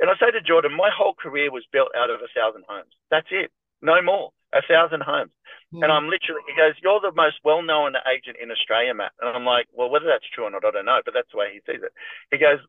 And 0.00 0.10
I 0.10 0.14
say 0.18 0.30
to 0.30 0.42
Jordan, 0.42 0.76
my 0.76 0.90
whole 0.90 1.14
career 1.14 1.50
was 1.50 1.64
built 1.72 1.94
out 1.96 2.10
of 2.10 2.20
a 2.20 2.28
thousand 2.34 2.64
homes. 2.68 2.92
That's 3.10 3.30
it. 3.30 3.50
No 3.80 4.02
more. 4.02 4.34
A 4.56 4.64
thousand 4.64 5.04
homes. 5.04 5.36
Mm. 5.74 5.82
And 5.84 5.92
I'm 5.92 6.08
literally, 6.08 6.40
he 6.48 6.56
goes, 6.56 6.72
you're 6.80 7.04
the 7.04 7.12
most 7.12 7.36
well-known 7.44 7.92
agent 8.08 8.38
in 8.40 8.48
Australia, 8.50 8.94
Matt. 8.94 9.12
And 9.20 9.28
I'm 9.28 9.44
like, 9.44 9.66
well, 9.74 9.90
whether 9.90 10.06
that's 10.06 10.24
true 10.32 10.48
or 10.48 10.50
not, 10.50 10.64
I 10.64 10.70
don't 10.70 10.88
know, 10.88 11.02
but 11.04 11.12
that's 11.12 11.28
the 11.28 11.36
way 11.36 11.52
he 11.52 11.60
sees 11.66 11.82
it. 11.82 11.92
He 12.30 12.38
goes, 12.38 12.62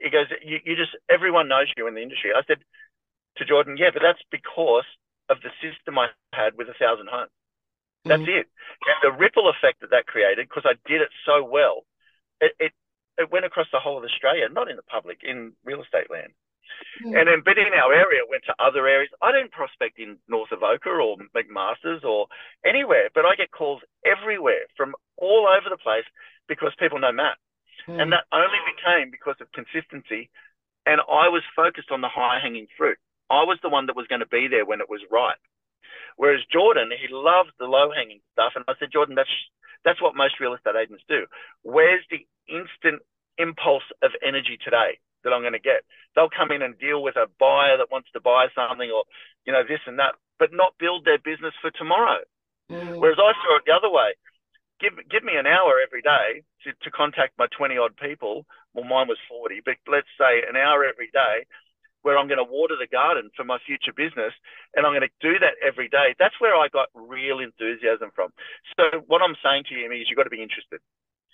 he 0.00 0.08
goes, 0.08 0.30
you, 0.40 0.58
you 0.64 0.74
just, 0.74 0.96
everyone 1.10 1.52
knows 1.52 1.68
you 1.76 1.84
in 1.84 1.94
the 1.94 2.06
industry. 2.06 2.30
I 2.32 2.46
said 2.46 2.64
to 3.36 3.44
Jordan, 3.44 3.76
yeah, 3.76 3.90
but 3.92 4.00
that's 4.00 4.22
because 4.30 4.88
of 5.28 5.42
the 5.42 5.50
system 5.60 5.98
I 5.98 6.08
had 6.32 6.54
with 6.56 6.68
a 6.70 6.78
thousand 6.78 7.10
homes. 7.10 7.34
That's 8.04 8.22
mm. 8.22 8.40
it. 8.40 8.46
And 8.86 8.98
the 9.02 9.18
ripple 9.18 9.50
effect 9.50 9.80
that 9.80 9.90
that 9.90 10.06
created, 10.06 10.48
because 10.48 10.64
I 10.64 10.78
did 10.88 11.02
it 11.02 11.10
so 11.26 11.42
well, 11.44 11.84
it, 12.40 12.52
it 12.60 12.72
it 13.16 13.30
went 13.30 13.44
across 13.44 13.66
the 13.72 13.78
whole 13.78 13.98
of 13.98 14.04
Australia, 14.04 14.48
not 14.50 14.68
in 14.68 14.76
the 14.76 14.82
public, 14.82 15.20
in 15.22 15.52
real 15.64 15.82
estate 15.82 16.10
land. 16.10 16.32
Mm. 17.02 17.18
And 17.18 17.24
then, 17.28 17.40
but 17.44 17.58
in 17.58 17.72
our 17.74 17.92
area, 17.92 18.22
went 18.28 18.44
to 18.46 18.54
other 18.58 18.86
areas. 18.86 19.10
I 19.22 19.32
don't 19.32 19.50
prospect 19.50 19.98
in 19.98 20.18
North 20.28 20.52
Avoca 20.52 20.90
or 20.90 21.16
McMaster's 21.34 22.04
or 22.04 22.26
anywhere, 22.64 23.10
but 23.14 23.24
I 23.24 23.34
get 23.34 23.50
calls 23.50 23.82
everywhere 24.04 24.66
from 24.76 24.94
all 25.16 25.46
over 25.48 25.68
the 25.68 25.80
place 25.80 26.06
because 26.48 26.72
people 26.78 26.98
know 26.98 27.12
Matt. 27.12 27.38
Mm. 27.88 28.00
And 28.00 28.12
that 28.12 28.24
only 28.32 28.60
became 28.64 29.10
because 29.10 29.36
of 29.40 29.52
consistency. 29.52 30.30
And 30.86 31.00
I 31.00 31.28
was 31.28 31.42
focused 31.56 31.90
on 31.90 32.00
the 32.00 32.12
high 32.12 32.38
hanging 32.42 32.66
fruit. 32.76 32.98
I 33.30 33.44
was 33.44 33.58
the 33.62 33.72
one 33.72 33.86
that 33.86 33.96
was 33.96 34.06
going 34.06 34.20
to 34.20 34.28
be 34.28 34.48
there 34.48 34.66
when 34.66 34.80
it 34.80 34.90
was 34.90 35.00
ripe. 35.10 35.40
Whereas 36.16 36.44
Jordan, 36.52 36.90
he 36.92 37.08
loved 37.10 37.52
the 37.58 37.66
low 37.66 37.90
hanging 37.90 38.20
stuff. 38.32 38.52
And 38.54 38.64
I 38.68 38.74
said, 38.78 38.92
Jordan, 38.92 39.14
that's 39.14 39.32
that's 39.84 40.00
what 40.00 40.16
most 40.16 40.40
real 40.40 40.54
estate 40.54 40.76
agents 40.80 41.04
do. 41.08 41.26
Where's 41.62 42.04
the 42.10 42.24
instant 42.48 43.02
impulse 43.36 43.84
of 44.02 44.12
energy 44.24 44.58
today 44.62 45.00
that 45.24 45.32
I'm 45.32 45.42
going 45.42 45.56
to 45.56 45.62
get? 45.62 45.82
They'll 46.14 46.32
come 46.32 46.52
in 46.52 46.62
and 46.62 46.78
deal 46.78 47.02
with 47.02 47.16
a 47.16 47.26
buyer 47.40 47.76
that 47.76 47.90
wants 47.90 48.08
to 48.12 48.20
buy 48.20 48.46
something 48.54 48.90
or, 48.90 49.04
you 49.44 49.52
know, 49.52 49.64
this 49.66 49.80
and 49.86 49.98
that, 49.98 50.14
but 50.38 50.52
not 50.52 50.78
build 50.78 51.04
their 51.04 51.18
business 51.18 51.54
for 51.60 51.70
tomorrow. 51.72 52.22
Mm. 52.70 53.00
Whereas 53.00 53.18
I 53.18 53.32
saw 53.32 53.56
it 53.58 53.64
the 53.66 53.76
other 53.76 53.90
way. 53.90 54.14
Give, 54.80 54.92
give 55.08 55.22
me 55.22 55.36
an 55.36 55.46
hour 55.46 55.78
every 55.80 56.02
day 56.02 56.42
to, 56.64 56.72
to 56.72 56.90
contact 56.90 57.38
my 57.38 57.46
20 57.56 57.78
odd 57.78 57.96
people. 57.96 58.44
Well, 58.74 58.84
mine 58.84 59.06
was 59.06 59.18
40, 59.28 59.62
but 59.64 59.78
let's 59.86 60.10
say 60.18 60.42
an 60.48 60.56
hour 60.56 60.84
every 60.84 61.08
day 61.14 61.46
where 62.04 62.18
I'm 62.18 62.28
going 62.28 62.42
to 62.42 62.44
water 62.44 62.76
the 62.76 62.86
garden 62.86 63.30
for 63.32 63.44
my 63.48 63.56
future 63.64 63.96
business 63.96 64.36
and 64.76 64.84
I'm 64.84 64.92
going 64.92 65.08
to 65.08 65.16
do 65.24 65.40
that 65.40 65.56
every 65.64 65.88
day. 65.88 66.12
That's 66.20 66.36
where 66.38 66.54
I 66.54 66.68
got 66.68 66.92
real 66.92 67.40
enthusiasm 67.40 68.12
from. 68.14 68.28
So 68.76 69.00
what 69.08 69.22
I'm 69.24 69.34
saying 69.40 69.64
to 69.70 69.74
you 69.74 69.88
is 69.88 70.06
you've 70.12 70.20
got 70.20 70.28
to 70.28 70.34
be 70.34 70.44
interested. 70.44 70.84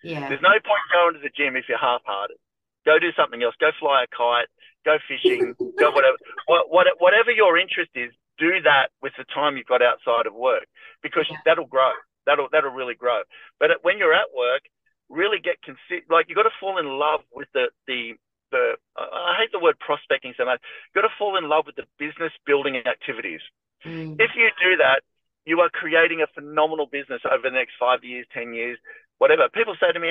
Yeah. 0.06 0.30
There's 0.30 0.40
no 0.40 0.54
point 0.62 0.86
going 0.94 1.14
to 1.18 1.20
the 1.20 1.34
gym 1.34 1.56
if 1.56 1.66
you're 1.68 1.82
half-hearted. 1.82 2.38
Go 2.84 2.98
do 2.98 3.12
something 3.16 3.42
else. 3.42 3.54
Go 3.60 3.70
fly 3.78 4.04
a 4.04 4.08
kite. 4.08 4.48
Go 4.84 4.96
fishing. 5.06 5.54
go 5.78 5.90
whatever. 5.90 6.16
What, 6.46 6.70
what, 6.70 6.86
whatever 6.98 7.30
your 7.30 7.58
interest 7.58 7.90
is, 7.94 8.10
do 8.38 8.60
that 8.64 8.88
with 9.02 9.12
the 9.18 9.24
time 9.34 9.56
you've 9.56 9.68
got 9.68 9.82
outside 9.82 10.26
of 10.26 10.34
work 10.34 10.64
because 11.02 11.26
yeah. 11.30 11.36
that'll 11.44 11.68
grow. 11.68 11.92
That'll 12.26 12.48
that'll 12.50 12.72
really 12.72 12.94
grow. 12.94 13.22
But 13.58 13.70
when 13.82 13.98
you're 13.98 14.14
at 14.14 14.32
work, 14.34 14.62
really 15.08 15.38
get 15.38 15.56
consi- 15.60 16.08
like 16.08 16.28
you 16.28 16.34
got 16.34 16.44
to 16.44 16.56
fall 16.58 16.78
in 16.78 16.86
love 16.86 17.20
with 17.32 17.48
the 17.52 17.68
the 17.86 18.14
the 18.50 18.74
I 18.96 19.36
hate 19.40 19.52
the 19.52 19.60
word 19.60 19.78
prospecting 19.78 20.34
so 20.36 20.44
much. 20.44 20.60
You've 20.88 21.02
got 21.02 21.08
to 21.08 21.14
fall 21.18 21.36
in 21.36 21.48
love 21.48 21.66
with 21.66 21.76
the 21.76 21.84
business 21.98 22.32
building 22.46 22.76
activities. 22.76 23.40
Mm. 23.84 24.16
If 24.20 24.32
you 24.36 24.48
do 24.60 24.76
that, 24.78 25.02
you 25.44 25.60
are 25.60 25.70
creating 25.70 26.22
a 26.22 26.28
phenomenal 26.34 26.86
business 26.86 27.20
over 27.24 27.42
the 27.44 27.54
next 27.54 27.72
five 27.78 28.04
years, 28.04 28.26
ten 28.32 28.54
years, 28.54 28.78
whatever. 29.18 29.48
People 29.52 29.76
say 29.80 29.92
to 29.92 30.00
me, 30.00 30.10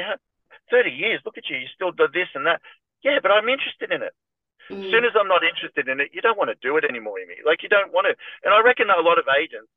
"30 0.71 0.89
years, 0.89 1.21
look 1.25 1.37
at 1.37 1.49
you, 1.49 1.57
you 1.57 1.67
still 1.73 1.91
do 1.91 2.07
this 2.13 2.29
and 2.35 2.45
that." 2.45 2.61
Yeah, 3.03 3.19
but 3.21 3.31
I'm 3.31 3.49
interested 3.49 3.91
in 3.91 4.03
it. 4.03 4.13
Mm. 4.69 4.85
As 4.85 4.91
soon 4.91 5.05
as 5.05 5.15
I'm 5.17 5.27
not 5.27 5.43
interested 5.43 5.87
in 5.87 5.99
it, 5.99 6.13
you 6.13 6.21
don't 6.21 6.37
want 6.37 6.53
to 6.53 6.59
do 6.61 6.77
it 6.77 6.85
anymore, 6.85 7.19
Amy. 7.19 7.41
Like 7.45 7.63
you 7.63 7.69
don't 7.69 7.91
want 7.91 8.05
to. 8.05 8.13
And 8.45 8.53
I 8.53 8.61
reckon 8.61 8.89
a 8.89 9.01
lot 9.01 9.17
of 9.17 9.25
agents, 9.31 9.71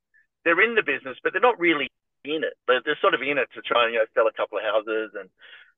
they're 0.45 0.61
in 0.61 0.75
the 0.75 0.83
business, 0.85 1.17
but 1.23 1.33
they're 1.33 1.41
not 1.41 1.59
really 1.59 1.89
in 2.25 2.45
it. 2.45 2.55
They're, 2.67 2.83
they're 2.85 3.01
sort 3.01 3.15
of 3.15 3.23
in 3.23 3.39
it 3.39 3.49
to 3.55 3.63
try 3.63 3.87
and 3.87 3.95
you 3.95 4.01
know 4.01 4.11
sell 4.15 4.29
a 4.29 4.37
couple 4.37 4.59
of 4.59 4.65
houses 4.65 5.17
and 5.17 5.31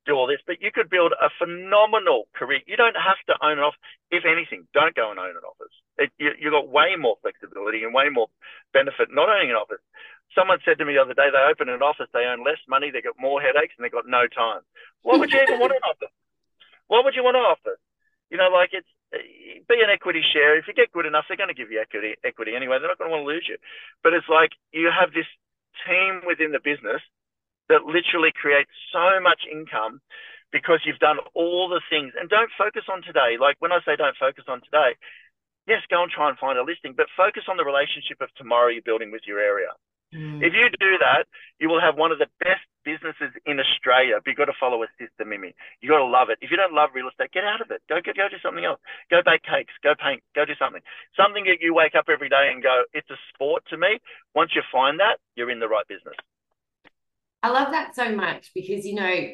do 0.04 0.14
all 0.14 0.28
this, 0.28 0.40
but 0.46 0.60
you 0.60 0.70
could 0.72 0.88
build 0.88 1.12
a 1.16 1.32
phenomenal 1.40 2.28
career. 2.36 2.60
You 2.66 2.76
don't 2.76 2.96
have 2.96 3.20
to 3.28 3.34
own 3.40 3.58
an 3.58 3.64
office. 3.64 3.80
If 4.10 4.24
anything, 4.24 4.68
don't 4.72 4.94
go 4.94 5.10
and 5.10 5.18
own 5.18 5.36
an 5.36 5.44
office. 5.44 5.74
It, 5.96 6.10
you, 6.18 6.32
you've 6.38 6.52
got 6.52 6.68
way 6.68 6.96
more 6.98 7.16
flexibility 7.22 7.82
and 7.84 7.92
way 7.92 8.08
more 8.12 8.28
benefit 8.72 9.08
not 9.10 9.28
owning 9.28 9.50
an 9.50 9.60
office. 9.60 9.82
Someone 10.36 10.58
said 10.64 10.78
to 10.78 10.84
me 10.84 10.94
the 10.94 11.04
other 11.04 11.14
day, 11.14 11.30
they 11.30 11.44
open 11.46 11.70
an 11.70 11.82
office, 11.82 12.10
they 12.12 12.26
earn 12.26 12.42
less 12.42 12.60
money, 12.68 12.90
they 12.90 13.00
got 13.00 13.14
more 13.18 13.40
headaches, 13.40 13.74
and 13.78 13.84
they 13.84 13.92
got 13.92 14.08
no 14.08 14.26
time. 14.26 14.66
Why 15.02 15.16
would 15.16 15.30
you 15.30 15.40
even 15.40 15.60
want 15.60 15.72
an 15.72 15.84
office? 15.90 16.14
Why 16.88 17.00
would 17.04 17.14
you 17.14 17.24
want 17.24 17.38
an 17.38 17.46
office? 17.46 17.80
You 18.28 18.36
know, 18.36 18.50
like 18.50 18.70
it's 18.72 18.88
be 19.68 19.78
an 19.78 19.92
equity 19.92 20.22
share. 20.32 20.58
If 20.58 20.66
you 20.66 20.74
get 20.74 20.92
good 20.92 21.06
enough, 21.06 21.24
they're 21.28 21.38
going 21.38 21.52
to 21.52 21.56
give 21.56 21.70
you 21.70 21.80
equity 21.80 22.18
equity 22.24 22.52
anyway. 22.56 22.78
They're 22.80 22.90
not 22.90 22.98
going 22.98 23.10
to 23.10 23.14
want 23.14 23.24
to 23.24 23.32
lose 23.32 23.46
you. 23.48 23.56
But 24.02 24.12
it's 24.12 24.28
like 24.28 24.50
you 24.72 24.90
have 24.90 25.14
this 25.14 25.28
team 25.86 26.22
within 26.26 26.52
the 26.52 26.62
business 26.62 27.02
that 27.68 27.84
literally 27.84 28.32
creates 28.34 28.70
so 28.92 29.20
much 29.22 29.42
income 29.50 30.00
because 30.52 30.80
you've 30.86 31.02
done 31.02 31.18
all 31.34 31.68
the 31.68 31.82
things. 31.90 32.14
And 32.14 32.30
don't 32.30 32.50
focus 32.56 32.86
on 32.86 33.02
today. 33.02 33.36
Like 33.40 33.56
when 33.58 33.72
I 33.72 33.82
say 33.82 33.96
don't 33.96 34.16
focus 34.16 34.44
on 34.46 34.62
today, 34.62 34.94
yes, 35.66 35.82
go 35.90 36.02
and 36.02 36.10
try 36.12 36.28
and 36.28 36.38
find 36.38 36.58
a 36.58 36.62
listing, 36.62 36.94
but 36.96 37.10
focus 37.16 37.50
on 37.50 37.56
the 37.56 37.66
relationship 37.66 38.20
of 38.20 38.30
tomorrow 38.36 38.68
you're 38.68 38.86
building 38.86 39.10
with 39.10 39.26
your 39.26 39.40
area. 39.40 39.74
Mm. 40.14 40.38
If 40.46 40.54
you 40.54 40.70
do 40.78 40.94
that, 41.02 41.26
you 41.58 41.66
will 41.66 41.82
have 41.82 41.98
one 41.98 42.14
of 42.14 42.22
the 42.22 42.30
best 42.38 42.62
businesses 42.86 43.34
in 43.50 43.58
Australia. 43.58 44.22
But 44.22 44.30
you've 44.30 44.38
got 44.38 44.46
to 44.52 44.60
follow 44.62 44.78
a 44.86 44.88
system, 44.94 45.34
Mimi. 45.34 45.58
You've 45.82 45.90
got 45.90 45.98
to 45.98 46.06
love 46.06 46.30
it. 46.30 46.38
If 46.38 46.54
you 46.54 46.56
don't 46.56 46.72
love 46.72 46.94
real 46.94 47.10
estate, 47.10 47.34
get 47.34 47.42
out 47.42 47.58
of 47.58 47.74
it. 47.74 47.82
Go, 47.90 47.98
go, 47.98 48.14
go 48.14 48.30
do 48.30 48.38
something 48.38 48.62
else. 48.62 48.78
Go 49.10 49.26
bake 49.26 49.42
cakes. 49.42 49.74
Go 49.82 49.98
paint. 49.98 50.22
Go 50.38 50.46
do 50.46 50.54
something. 50.54 50.86
Something 51.18 51.50
that 51.50 51.58
you 51.58 51.74
wake 51.74 51.98
up 51.98 52.06
every 52.06 52.30
day 52.30 52.54
and 52.54 52.62
go, 52.62 52.86
it's 52.94 53.10
a 53.10 53.18
sport 53.34 53.66
to 53.74 53.76
me. 53.76 53.98
Once 54.38 54.54
you 54.54 54.62
find 54.70 55.02
that, 55.02 55.18
you're 55.34 55.50
in 55.50 55.58
the 55.58 55.68
right 55.68 55.88
business. 55.90 56.14
I 57.44 57.50
love 57.50 57.72
that 57.72 57.94
so 57.94 58.10
much 58.10 58.52
because, 58.54 58.86
you 58.86 58.94
know, 58.94 59.28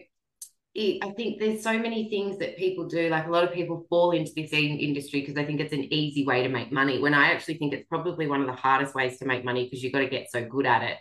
it, 0.74 0.98
I 1.00 1.10
think 1.10 1.38
there's 1.38 1.62
so 1.62 1.78
many 1.78 2.10
things 2.10 2.38
that 2.38 2.56
people 2.56 2.88
do. 2.88 3.08
Like 3.08 3.28
a 3.28 3.30
lot 3.30 3.44
of 3.44 3.52
people 3.52 3.86
fall 3.88 4.10
into 4.10 4.32
this 4.34 4.52
industry 4.52 5.20
because 5.20 5.36
they 5.36 5.44
think 5.44 5.60
it's 5.60 5.72
an 5.72 5.94
easy 5.94 6.26
way 6.26 6.42
to 6.42 6.48
make 6.48 6.72
money. 6.72 6.98
When 6.98 7.14
I 7.14 7.30
actually 7.30 7.58
think 7.58 7.72
it's 7.72 7.86
probably 7.88 8.26
one 8.26 8.40
of 8.40 8.48
the 8.48 8.52
hardest 8.52 8.96
ways 8.96 9.20
to 9.20 9.26
make 9.26 9.44
money 9.44 9.62
because 9.62 9.84
you've 9.84 9.92
got 9.92 10.00
to 10.00 10.08
get 10.08 10.26
so 10.28 10.44
good 10.44 10.66
at 10.66 10.82
it 10.82 10.98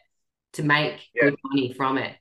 to 0.53 0.63
make 0.63 1.01
yeah. 1.15 1.31
good 1.31 1.39
money 1.45 1.73
from 1.73 1.97
it. 1.97 2.15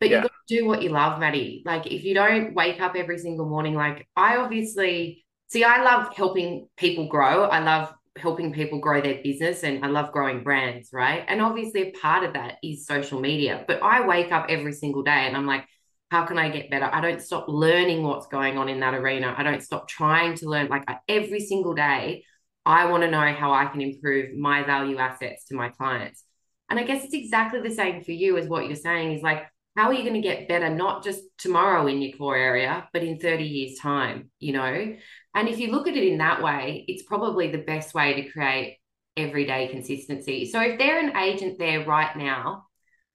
But 0.00 0.08
yeah. 0.08 0.16
you've 0.16 0.24
got 0.24 0.32
to 0.48 0.56
do 0.56 0.66
what 0.66 0.82
you 0.82 0.88
love, 0.88 1.20
Maddie. 1.20 1.62
Like 1.64 1.86
if 1.86 2.02
you 2.02 2.14
don't 2.14 2.54
wake 2.54 2.80
up 2.80 2.96
every 2.96 3.18
single 3.18 3.48
morning, 3.48 3.76
like 3.76 4.08
I 4.16 4.38
obviously 4.38 5.24
see, 5.46 5.62
I 5.62 5.84
love 5.84 6.12
helping 6.16 6.66
people 6.76 7.06
grow. 7.06 7.44
I 7.44 7.60
love 7.60 7.94
helping 8.18 8.52
people 8.52 8.80
grow 8.80 9.00
their 9.00 9.22
business 9.22 9.64
and 9.64 9.84
I 9.84 9.88
love 9.88 10.12
growing 10.12 10.42
brands, 10.42 10.90
right? 10.92 11.24
And 11.28 11.40
obviously 11.40 11.82
a 11.82 11.92
part 11.92 12.24
of 12.24 12.34
that 12.34 12.56
is 12.62 12.86
social 12.86 13.20
media. 13.20 13.64
But 13.66 13.82
I 13.82 14.06
wake 14.06 14.32
up 14.32 14.46
every 14.48 14.72
single 14.72 15.02
day 15.02 15.26
and 15.26 15.36
I'm 15.36 15.46
like, 15.46 15.64
how 16.10 16.24
can 16.24 16.38
I 16.38 16.48
get 16.48 16.70
better? 16.70 16.88
I 16.92 17.00
don't 17.00 17.20
stop 17.20 17.46
learning 17.48 18.02
what's 18.02 18.26
going 18.26 18.56
on 18.56 18.68
in 18.68 18.80
that 18.80 18.94
arena. 18.94 19.34
I 19.36 19.42
don't 19.42 19.62
stop 19.62 19.88
trying 19.88 20.34
to 20.36 20.48
learn. 20.48 20.68
Like 20.68 20.84
every 21.08 21.40
single 21.40 21.74
day, 21.74 22.24
I 22.64 22.86
want 22.86 23.02
to 23.02 23.10
know 23.10 23.32
how 23.32 23.52
I 23.52 23.66
can 23.66 23.80
improve 23.80 24.36
my 24.36 24.62
value 24.62 24.98
assets 24.98 25.44
to 25.46 25.54
my 25.54 25.68
clients. 25.68 26.24
And 26.70 26.78
I 26.78 26.82
guess 26.82 27.04
it's 27.04 27.14
exactly 27.14 27.60
the 27.60 27.74
same 27.74 28.04
for 28.04 28.12
you 28.12 28.36
as 28.36 28.46
what 28.46 28.66
you're 28.66 28.76
saying 28.76 29.12
is 29.12 29.22
like, 29.22 29.46
how 29.78 29.86
are 29.86 29.94
you 29.94 30.02
going 30.02 30.20
to 30.20 30.28
get 30.28 30.48
better, 30.48 30.68
not 30.68 31.04
just 31.04 31.22
tomorrow 31.38 31.86
in 31.86 32.02
your 32.02 32.16
core 32.18 32.36
area, 32.36 32.88
but 32.92 33.04
in 33.04 33.20
30 33.20 33.44
years' 33.44 33.78
time, 33.78 34.28
you 34.40 34.52
know? 34.52 34.96
And 35.36 35.48
if 35.48 35.60
you 35.60 35.70
look 35.70 35.86
at 35.86 35.96
it 35.96 36.02
in 36.02 36.18
that 36.18 36.42
way, 36.42 36.84
it's 36.88 37.04
probably 37.04 37.52
the 37.52 37.58
best 37.58 37.94
way 37.94 38.20
to 38.20 38.28
create 38.28 38.78
everyday 39.16 39.68
consistency. 39.68 40.46
So 40.46 40.60
if 40.60 40.80
they're 40.80 40.98
an 40.98 41.16
agent 41.16 41.60
there 41.60 41.86
right 41.86 42.16
now, 42.16 42.64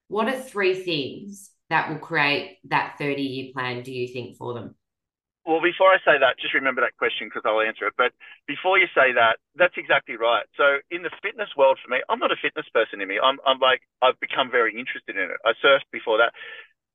what 0.08 0.26
are 0.28 0.40
three 0.40 0.74
things 0.74 1.50
that 1.68 1.90
will 1.90 1.98
create 1.98 2.56
that 2.70 2.96
30 2.98 3.20
year 3.20 3.50
plan, 3.52 3.82
do 3.82 3.92
you 3.92 4.08
think, 4.08 4.38
for 4.38 4.54
them? 4.54 4.74
Well, 5.44 5.60
before 5.60 5.92
I 5.92 6.00
say 6.00 6.16
that, 6.16 6.40
just 6.40 6.56
remember 6.56 6.80
that 6.80 6.96
question 6.96 7.28
because 7.28 7.44
I'll 7.44 7.60
answer 7.60 7.84
it. 7.86 7.94
But 8.00 8.16
before 8.48 8.80
you 8.80 8.88
say 8.96 9.12
that, 9.12 9.36
that's 9.56 9.76
exactly 9.76 10.16
right. 10.16 10.48
So 10.56 10.80
in 10.90 11.04
the 11.04 11.12
fitness 11.20 11.52
world 11.56 11.76
for 11.84 11.92
me, 11.92 12.00
I'm 12.08 12.18
not 12.18 12.32
a 12.32 12.40
fitness 12.40 12.64
person 12.72 13.00
in 13.04 13.08
me. 13.08 13.20
I'm, 13.20 13.36
I'm 13.44 13.60
like, 13.60 13.84
I've 14.00 14.18
become 14.24 14.48
very 14.50 14.72
interested 14.72 15.20
in 15.20 15.28
it. 15.28 15.40
I 15.44 15.52
surfed 15.60 15.84
before 15.92 16.16
that. 16.16 16.32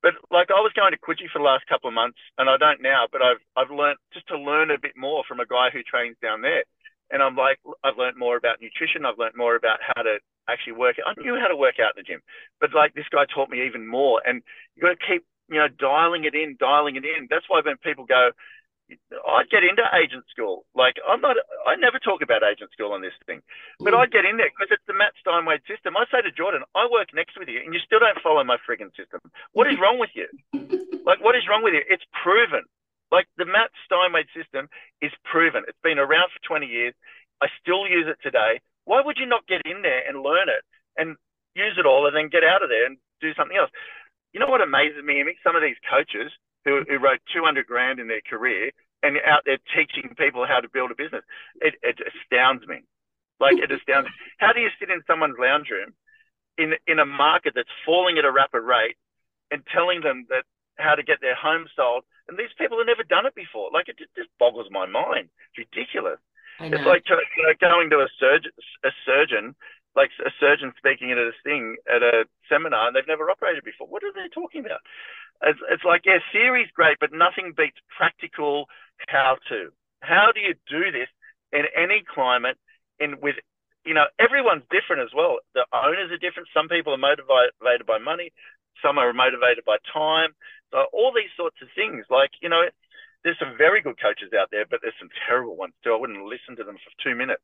But 0.02 0.16
like 0.32 0.50
I 0.50 0.60
was 0.64 0.72
going 0.74 0.92
to 0.92 0.98
Coogee 0.98 1.30
for 1.30 1.38
the 1.38 1.46
last 1.46 1.66
couple 1.68 1.88
of 1.88 1.94
months, 1.94 2.18
and 2.38 2.48
I 2.48 2.56
don't 2.56 2.80
now, 2.80 3.04
but 3.12 3.20
I've 3.20 3.42
I've 3.56 3.70
learned 3.70 4.00
just 4.12 4.26
to 4.28 4.38
learn 4.38 4.70
a 4.72 4.80
bit 4.80 4.96
more 4.96 5.24
from 5.28 5.40
a 5.40 5.46
guy 5.46 5.68
who 5.72 5.82
trains 5.84 6.16
down 6.22 6.40
there. 6.40 6.64
And 7.10 7.22
I'm 7.22 7.36
like, 7.36 7.58
I've 7.84 7.98
learned 7.98 8.16
more 8.16 8.36
about 8.36 8.62
nutrition. 8.62 9.04
I've 9.04 9.18
learned 9.18 9.36
more 9.36 9.56
about 9.56 9.80
how 9.82 10.02
to 10.02 10.18
actually 10.48 10.74
work. 10.78 10.96
I 11.04 11.12
knew 11.20 11.36
how 11.38 11.48
to 11.48 11.56
work 11.56 11.76
out 11.82 11.94
in 11.96 12.02
the 12.02 12.08
gym, 12.08 12.22
but 12.60 12.72
like 12.72 12.94
this 12.94 13.08
guy 13.12 13.26
taught 13.28 13.50
me 13.50 13.66
even 13.66 13.86
more. 13.86 14.22
And 14.24 14.42
you've 14.74 14.82
got 14.82 14.96
to 14.96 15.06
keep, 15.06 15.26
you 15.50 15.58
know, 15.58 15.68
dialing 15.68 16.24
it 16.24 16.34
in, 16.34 16.56
dialing 16.58 16.96
it 16.96 17.04
in. 17.04 17.26
That's 17.28 17.44
why 17.48 17.60
when 17.64 17.76
people 17.78 18.06
go, 18.06 18.30
I'd 18.90 19.50
get 19.50 19.62
into 19.62 19.82
agent 19.94 20.24
school. 20.30 20.64
Like 20.74 20.96
I'm 21.06 21.20
not, 21.20 21.36
I 21.66 21.76
never 21.76 21.98
talk 21.98 22.22
about 22.22 22.42
agent 22.42 22.70
school 22.72 22.92
on 22.92 23.02
this 23.02 23.14
thing, 23.26 23.42
but 23.78 23.92
mm. 23.92 23.98
I'd 23.98 24.10
get 24.10 24.24
in 24.24 24.38
there 24.38 24.50
because 24.50 24.70
it's 24.70 24.86
the 24.86 24.94
Matt 24.94 25.14
Steinwede 25.18 25.66
system. 25.66 25.96
I 25.96 26.06
say 26.10 26.22
to 26.22 26.32
Jordan, 26.32 26.62
I 26.74 26.86
work 26.90 27.10
next 27.14 27.38
with 27.38 27.48
you, 27.48 27.60
and 27.62 27.74
you 27.74 27.80
still 27.82 27.98
don't 27.98 28.18
follow 28.22 28.42
my 28.42 28.58
frigging 28.62 28.94
system. 28.96 29.20
What 29.52 29.66
is 29.66 29.78
wrong 29.78 29.98
with 29.98 30.10
you? 30.14 30.26
like, 31.06 31.22
what 31.22 31.36
is 31.36 31.46
wrong 31.50 31.62
with 31.62 31.74
you? 31.74 31.82
It's 31.86 32.06
proven. 32.22 32.64
Like 33.10 33.26
the 33.38 33.46
Matt 33.46 33.70
Steinwede 33.86 34.30
system 34.34 34.70
is 35.02 35.10
proven. 35.26 35.66
It's 35.66 35.82
been 35.82 35.98
around 35.98 36.30
for 36.30 36.40
20 36.46 36.66
years. 36.66 36.94
I 37.42 37.48
still 37.58 37.86
use 37.86 38.06
it 38.06 38.18
today. 38.22 38.60
Why 38.84 39.02
would 39.02 39.18
you 39.18 39.26
not 39.26 39.46
get 39.46 39.62
in 39.64 39.82
there 39.82 40.02
and 40.06 40.22
learn 40.22 40.48
it 40.48 40.62
and 40.96 41.16
use 41.54 41.74
it 41.78 41.86
all 41.86 42.06
and 42.06 42.14
then 42.14 42.28
get 42.28 42.44
out 42.44 42.62
of 42.62 42.70
there 42.70 42.86
and 42.86 42.98
do 43.20 43.34
something 43.34 43.56
else? 43.56 43.70
You 44.32 44.40
know 44.40 44.48
what 44.48 44.60
amazes 44.60 45.02
me, 45.04 45.20
Amy? 45.20 45.36
Some 45.42 45.56
of 45.56 45.62
these 45.62 45.78
coaches 45.88 46.30
who, 46.64 46.84
who 46.88 46.98
wrote 46.98 47.20
200 47.34 47.66
grand 47.66 47.98
in 47.98 48.08
their 48.08 48.22
career 48.22 48.70
and 49.02 49.16
out 49.26 49.42
there 49.44 49.58
teaching 49.74 50.14
people 50.16 50.46
how 50.46 50.60
to 50.60 50.68
build 50.68 50.90
a 50.90 50.94
business. 50.94 51.24
It, 51.60 51.74
it 51.82 51.98
astounds 52.00 52.66
me. 52.66 52.84
Like 53.40 53.56
it 53.56 53.72
astounds 53.72 54.06
me. 54.06 54.14
How 54.38 54.52
do 54.52 54.60
you 54.60 54.68
sit 54.78 54.90
in 54.90 55.00
someone's 55.06 55.40
lounge 55.40 55.68
room 55.70 55.94
in, 56.58 56.74
in 56.86 56.98
a 56.98 57.06
market 57.06 57.54
that's 57.56 57.72
falling 57.86 58.18
at 58.18 58.28
a 58.28 58.32
rapid 58.32 58.60
rate 58.60 58.96
and 59.50 59.62
telling 59.72 60.02
them 60.02 60.26
that 60.28 60.44
how 60.76 60.94
to 60.94 61.02
get 61.02 61.20
their 61.20 61.34
home 61.34 61.66
sold 61.76 62.04
And 62.28 62.38
these 62.38 62.52
people 62.56 62.78
have 62.78 62.86
never 62.86 63.04
done 63.04 63.26
it 63.26 63.34
before. 63.34 63.70
Like 63.72 63.88
it 63.88 63.98
just, 63.98 64.12
boggles 64.38 64.68
my 64.70 64.86
mind. 64.86 65.28
It's 65.52 65.68
ridiculous. 65.68 66.20
It's 66.60 66.84
like 66.84 67.04
to, 67.08 67.16
you 67.16 67.42
know, 67.44 67.56
going 67.60 67.88
to 67.88 68.04
a 68.04 68.08
surgeon, 68.20 68.52
a 68.84 68.92
surgeon, 69.04 69.56
like 69.96 70.10
a 70.24 70.30
surgeon 70.38 70.72
speaking 70.78 71.10
at 71.10 71.18
a 71.18 71.32
thing 71.42 71.76
at 71.88 72.02
a 72.02 72.24
seminar, 72.48 72.88
and 72.88 72.96
they've 72.96 73.08
never 73.08 73.30
operated 73.30 73.64
before. 73.64 73.86
What 73.86 74.04
are 74.04 74.12
they 74.14 74.28
talking 74.32 74.64
about? 74.64 74.80
It's, 75.42 75.58
it's 75.70 75.84
like, 75.84 76.02
yeah, 76.04 76.18
theory's 76.32 76.70
great, 76.74 76.98
but 77.00 77.12
nothing 77.12 77.54
beats 77.56 77.80
practical 77.96 78.66
how 79.08 79.36
to. 79.48 79.72
How 80.00 80.30
do 80.34 80.40
you 80.40 80.54
do 80.68 80.92
this 80.92 81.08
in 81.52 81.64
any 81.76 82.04
climate? 82.06 82.56
In 83.00 83.16
with, 83.20 83.36
you 83.84 83.94
know, 83.94 84.04
everyone's 84.20 84.68
different 84.68 85.02
as 85.02 85.12
well. 85.16 85.40
The 85.54 85.64
owners 85.72 86.12
are 86.12 86.20
different. 86.20 86.52
Some 86.52 86.68
people 86.68 86.92
are 86.92 87.00
motivated 87.00 87.86
by 87.86 87.98
money. 87.98 88.32
Some 88.84 88.98
are 88.98 89.12
motivated 89.12 89.64
by 89.64 89.76
time. 89.92 90.36
So 90.70 90.86
all 90.92 91.12
these 91.12 91.32
sorts 91.36 91.56
of 91.62 91.68
things, 91.74 92.04
like 92.10 92.30
you 92.40 92.48
know, 92.48 92.68
there's 93.24 93.38
some 93.38 93.56
very 93.56 93.82
good 93.82 94.00
coaches 94.00 94.32
out 94.38 94.48
there, 94.50 94.64
but 94.68 94.80
there's 94.82 94.96
some 94.98 95.10
terrible 95.28 95.56
ones 95.56 95.74
too. 95.84 95.92
I 95.92 95.96
wouldn't 95.96 96.24
listen 96.24 96.56
to 96.56 96.64
them 96.64 96.76
for 96.76 96.90
two 97.04 97.14
minutes. 97.14 97.42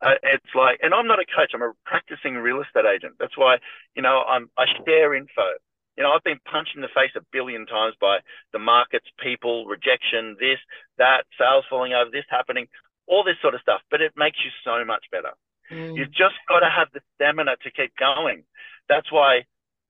Uh, 0.00 0.18
it's 0.22 0.54
like, 0.54 0.80
and 0.82 0.92
I'm 0.92 1.06
not 1.06 1.20
a 1.20 1.26
coach. 1.26 1.52
I'm 1.54 1.62
a 1.62 1.72
practicing 1.86 2.34
real 2.34 2.60
estate 2.60 2.86
agent. 2.86 3.14
That's 3.18 3.38
why, 3.38 3.58
you 3.94 4.02
know, 4.02 4.22
I'm, 4.26 4.50
I 4.58 4.66
share 4.84 5.14
info. 5.14 5.58
You 5.96 6.02
know, 6.02 6.12
I've 6.12 6.24
been 6.24 6.40
punched 6.50 6.74
in 6.74 6.82
the 6.82 6.88
face 6.88 7.12
a 7.16 7.20
billion 7.32 7.66
times 7.66 7.94
by 8.00 8.18
the 8.52 8.58
markets, 8.58 9.06
people, 9.22 9.66
rejection, 9.66 10.36
this, 10.40 10.58
that, 10.98 11.24
sales 11.38 11.64
falling 11.68 11.92
over, 11.92 12.10
this 12.10 12.24
happening, 12.30 12.66
all 13.06 13.22
this 13.22 13.36
sort 13.42 13.54
of 13.54 13.60
stuff. 13.60 13.82
But 13.90 14.00
it 14.00 14.12
makes 14.16 14.38
you 14.42 14.50
so 14.64 14.84
much 14.84 15.04
better. 15.12 15.32
Mm. 15.70 15.96
You've 15.96 16.10
just 16.10 16.34
got 16.48 16.60
to 16.60 16.70
have 16.70 16.88
the 16.92 17.00
stamina 17.14 17.56
to 17.62 17.70
keep 17.70 17.92
going. 17.96 18.44
That's 18.88 19.12
why 19.12 19.44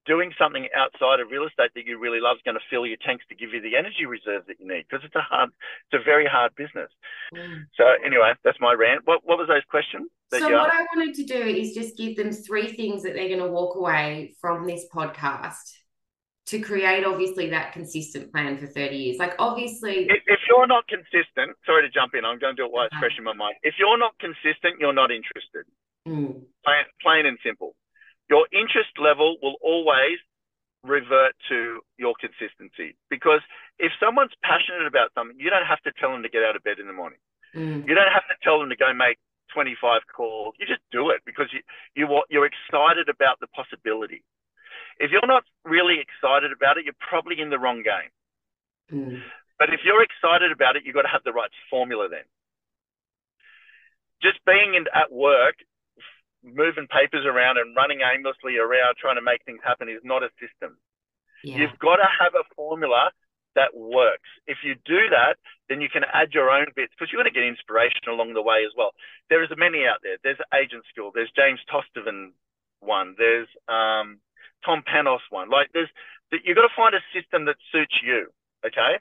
doing 0.07 0.33
something 0.39 0.69
outside 0.75 1.21
of 1.21 1.31
real 1.31 1.47
estate 1.47 1.71
that 1.75 1.87
you 1.87 1.99
really 1.99 2.21
love 2.21 2.37
is 2.37 2.43
going 2.45 2.57
to 2.57 2.67
fill 2.71 2.87
your 2.87 2.97
tanks 3.05 3.25
to 3.29 3.35
give 3.35 3.53
you 3.53 3.61
the 3.61 3.77
energy 3.77 4.07
reserve 4.07 4.43
that 4.47 4.59
you 4.59 4.67
need 4.67 4.85
because 4.89 5.05
it's 5.05 5.15
a 5.15 5.21
hard, 5.21 5.51
it's 5.91 6.01
a 6.01 6.05
very 6.05 6.27
hard 6.27 6.55
business. 6.57 6.91
Mm. 7.35 7.65
So 7.77 7.85
anyway, 8.05 8.35
that's 8.45 8.59
my 8.61 8.73
rant. 8.73 9.03
What 9.05 9.21
what 9.25 9.39
was 9.39 9.49
those 9.49 9.65
questions? 9.71 10.11
So 10.33 10.41
what 10.41 10.71
asked? 10.71 10.81
I 10.81 10.87
wanted 10.97 11.15
to 11.17 11.25
do 11.25 11.41
is 11.41 11.75
just 11.75 11.97
give 11.97 12.17
them 12.17 12.33
three 12.33 12.73
things 12.73 13.03
that 13.03 13.15
they're 13.15 13.29
going 13.29 13.41
to 13.41 13.53
walk 13.53 13.77
away 13.77 14.35
from 14.41 14.67
this 14.67 14.87
podcast 14.93 15.77
to 16.47 16.61
create 16.61 17.05
obviously 17.05 17.51
that 17.51 17.73
consistent 17.73 18.33
plan 18.33 18.59
for 18.59 18.67
30 18.67 18.97
years 18.97 19.17
like 19.19 19.35
obviously 19.39 20.05
if, 20.11 20.23
if 20.27 20.41
you're 20.49 20.67
not 20.67 20.87
consistent 20.89 21.57
sorry 21.65 21.83
to 21.83 21.89
jump 21.89 22.15
in 22.15 22.25
i'm 22.25 22.39
going 22.39 22.55
to 22.55 22.63
do 22.63 22.67
it 22.67 22.73
while 22.73 22.85
it's 22.87 22.97
fresh 22.99 23.15
in 23.17 23.25
my 23.25 23.33
mind 23.33 23.55
if 23.63 23.75
you're 23.79 23.99
not 23.99 24.13
consistent 24.19 24.75
you're 24.81 24.93
not 24.93 25.11
interested 25.11 25.65
mm. 26.07 26.43
plain, 26.65 26.85
plain 27.01 27.27
and 27.27 27.39
simple 27.45 27.72
your 28.33 28.49
interest 28.49 28.97
level 28.97 29.37
will 29.45 29.61
always 29.61 30.17
revert 30.81 31.37
to 31.53 31.85
your 32.01 32.17
consistency 32.17 32.97
because 33.13 33.45
if 33.77 33.93
someone's 34.01 34.33
passionate 34.41 34.89
about 34.89 35.13
something, 35.13 35.37
you 35.37 35.53
don't 35.53 35.69
have 35.69 35.85
to 35.85 35.93
tell 36.01 36.17
them 36.17 36.25
to 36.25 36.33
get 36.33 36.41
out 36.41 36.57
of 36.57 36.65
bed 36.65 36.81
in 36.81 36.89
the 36.89 36.97
morning. 36.97 37.21
Mm. 37.53 37.85
You 37.85 37.93
don't 37.93 38.09
have 38.09 38.25
to 38.33 38.37
tell 38.41 38.57
them 38.59 38.73
to 38.73 38.81
go 38.81 38.89
make 38.97 39.21
25 39.53 40.09
calls. 40.09 40.57
You 40.57 40.65
just 40.65 40.81
do 40.89 41.13
it 41.13 41.21
because 41.29 41.53
you, 41.53 41.61
you 41.93 42.09
you're 42.33 42.49
excited 42.49 43.13
about 43.13 43.37
the 43.45 43.53
possibility. 43.53 44.25
If 44.97 45.13
you're 45.13 45.29
not 45.29 45.45
really 45.69 46.01
excited 46.01 46.57
about 46.57 46.81
it, 46.81 46.89
you're 46.89 47.05
probably 47.05 47.37
in 47.37 47.53
the 47.53 47.61
wrong 47.61 47.85
game. 47.85 48.13
Mm. 48.89 49.21
But 49.61 49.69
if 49.77 49.85
you're 49.85 50.03
excited 50.03 50.57
about 50.57 50.81
it, 50.81 50.89
you've 50.89 50.97
got 50.97 51.05
to 51.05 51.13
have 51.13 51.29
the 51.29 51.37
right 51.37 51.53
formula 51.69 52.09
then. 52.09 52.25
Just 54.25 54.41
being 54.49 54.73
in, 54.73 54.89
at 54.97 55.13
work 55.13 55.61
moving 56.45 56.87
papers 56.91 57.25
around 57.25 57.59
and 57.59 57.75
running 57.77 58.01
aimlessly 58.03 58.59
around 58.59 58.97
trying 58.99 59.17
to 59.17 59.23
make 59.23 59.45
things 59.45 59.61
happen 59.63 59.89
is 59.89 60.03
not 60.05 60.23
a 60.23 60.31
system. 60.43 60.77
Yeah. 61.43 61.59
You've 61.59 61.79
got 61.79 61.97
to 61.97 62.07
have 62.07 62.35
a 62.35 62.47
formula 62.55 63.11
that 63.55 63.77
works. 63.77 64.29
If 64.47 64.59
you 64.65 64.75
do 64.85 65.11
that, 65.11 65.37
then 65.69 65.81
you 65.81 65.89
can 65.89 66.03
add 66.13 66.33
your 66.33 66.51
own 66.51 66.67
bits 66.75 66.93
because 66.97 67.13
you're 67.13 67.23
going 67.23 67.33
to 67.33 67.39
get 67.39 67.47
inspiration 67.47 68.09
along 68.09 68.35
the 68.35 68.43
way 68.43 68.65
as 68.65 68.73
well. 68.77 68.93
There 69.29 69.43
is 69.43 69.51
many 69.57 69.85
out 69.85 70.01
there. 70.03 70.17
There's 70.23 70.41
Agent 70.55 70.85
School. 70.91 71.11
There's 71.15 71.31
James 71.37 71.61
Tosteven 71.69 72.33
one. 72.81 73.15
There's 73.19 73.49
um, 73.69 74.19
Tom 74.65 74.83
Panos 74.83 75.23
one. 75.31 75.51
Like 75.51 75.69
there's, 75.73 75.91
you've 76.33 76.57
got 76.57 76.67
to 76.67 76.77
find 76.77 76.95
a 76.95 77.05
system 77.13 77.45
that 77.47 77.57
suits 77.71 78.01
you. 78.03 78.29
Okay. 78.65 78.99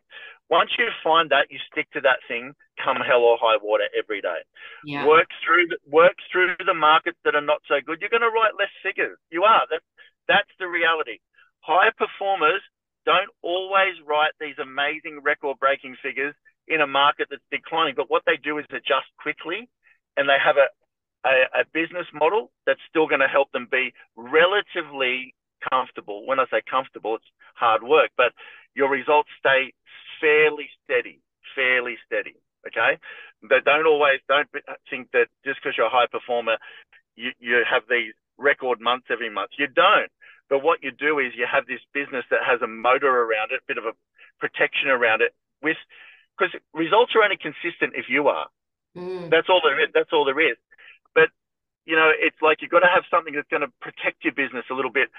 Once 0.52 0.76
you 0.78 0.92
find 1.02 1.32
that, 1.32 1.48
you 1.48 1.58
stick 1.72 1.88
to 1.96 2.02
that 2.04 2.20
thing, 2.28 2.52
come 2.76 3.00
hell 3.00 3.24
or 3.24 3.40
high 3.40 3.56
water 3.64 3.88
every 3.96 4.20
day. 4.20 4.44
Yeah. 4.84 5.08
Work 5.08 5.32
through 5.40 5.72
the, 5.72 5.80
work 5.88 6.20
through 6.28 6.60
the 6.60 6.76
markets 6.76 7.18
that 7.24 7.36
are 7.40 7.42
not 7.42 7.64
so 7.72 7.80
good. 7.80 8.04
You're 8.04 8.12
going 8.12 8.28
to 8.28 8.36
write 8.36 8.60
less 8.60 8.74
figures. 8.84 9.16
You 9.32 9.48
are. 9.48 9.64
That, 9.72 9.80
that's 10.28 10.52
the 10.60 10.68
reality. 10.68 11.24
High 11.64 11.96
performers 11.96 12.60
don't 13.08 13.32
always 13.42 13.96
write 14.06 14.36
these 14.44 14.60
amazing 14.60 15.24
record-breaking 15.24 15.96
figures 16.04 16.36
in 16.68 16.82
a 16.82 16.88
market 16.88 17.32
that's 17.32 17.48
declining. 17.50 17.96
But 17.96 18.12
what 18.12 18.28
they 18.28 18.36
do 18.36 18.60
is 18.60 18.66
adjust 18.76 19.08
quickly, 19.18 19.72
and 20.20 20.28
they 20.28 20.38
have 20.44 20.58
a 20.60 20.68
a, 21.24 21.62
a 21.62 21.64
business 21.74 22.08
model 22.14 22.52
that's 22.66 22.82
still 22.90 23.08
going 23.08 23.22
to 23.22 23.28
help 23.28 23.52
them 23.52 23.68
be 23.70 23.94
relatively 24.18 25.36
comfortable. 25.70 26.26
When 26.26 26.40
I 26.40 26.46
say 26.50 26.62
comfortable, 26.70 27.16
it's 27.16 27.32
hard 27.54 27.84
work, 27.84 28.10
but 28.18 28.34
your 28.74 28.90
results 28.90 29.30
stay 29.38 29.74
fairly 30.22 30.70
steady, 30.86 31.20
fairly 31.56 31.98
steady. 32.06 32.38
Okay, 32.68 33.02
but 33.42 33.66
don't 33.66 33.88
always 33.88 34.22
don't 34.30 34.48
think 34.90 35.10
that 35.12 35.28
just 35.44 35.60
because 35.60 35.74
you're 35.76 35.90
a 35.90 35.90
high 35.90 36.06
performer, 36.06 36.58
you, 37.16 37.32
you 37.40 37.66
have 37.66 37.84
these 37.90 38.14
record 38.38 38.80
months 38.80 39.08
every 39.10 39.30
month. 39.30 39.52
You 39.58 39.68
don't. 39.68 40.14
But 40.48 40.64
what 40.64 40.84
you 40.84 40.92
do 40.92 41.18
is 41.18 41.34
you 41.36 41.48
have 41.50 41.66
this 41.66 41.82
business 41.94 42.26
that 42.30 42.46
has 42.46 42.62
a 42.62 42.68
motor 42.68 43.10
around 43.10 43.52
it, 43.52 43.64
a 43.64 43.68
bit 43.68 43.80
of 43.80 43.86
a 43.86 43.98
protection 44.40 44.90
around 44.90 45.22
it, 45.22 45.34
with 45.64 45.78
because 46.38 46.54
results 46.74 47.14
are 47.16 47.24
only 47.24 47.38
consistent 47.38 47.94
if 47.96 48.06
you 48.10 48.28
are. 48.28 48.48
Mm. 48.96 49.30
That's 49.32 49.48
all 49.50 49.62
there 49.64 49.80
is. 49.82 49.90
That's 49.94 50.12
all 50.12 50.26
there 50.26 50.40
is. 50.40 50.58
But 51.16 51.30
you 51.86 51.96
know, 51.96 52.12
it's 52.14 52.38
like 52.42 52.62
you've 52.62 52.72
got 52.72 52.86
to 52.86 52.94
have 52.94 53.04
something 53.10 53.34
that's 53.34 53.50
going 53.50 53.66
to 53.66 53.72
protect 53.82 54.24
your 54.24 54.34
business 54.34 54.66
a 54.70 54.76
little 54.76 54.92
bit 54.92 55.10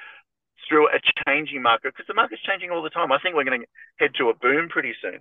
through 0.68 0.88
a 0.88 1.00
changing 1.26 1.62
market 1.62 1.92
because 1.92 2.06
the 2.08 2.14
market's 2.14 2.42
changing 2.42 2.70
all 2.70 2.82
the 2.82 2.90
time. 2.90 3.12
I 3.12 3.18
think 3.18 3.34
we're 3.34 3.48
going 3.48 3.62
to 3.62 3.70
head 3.98 4.14
to 4.18 4.30
a 4.30 4.34
boom 4.34 4.68
pretty 4.68 4.94
soon. 5.00 5.20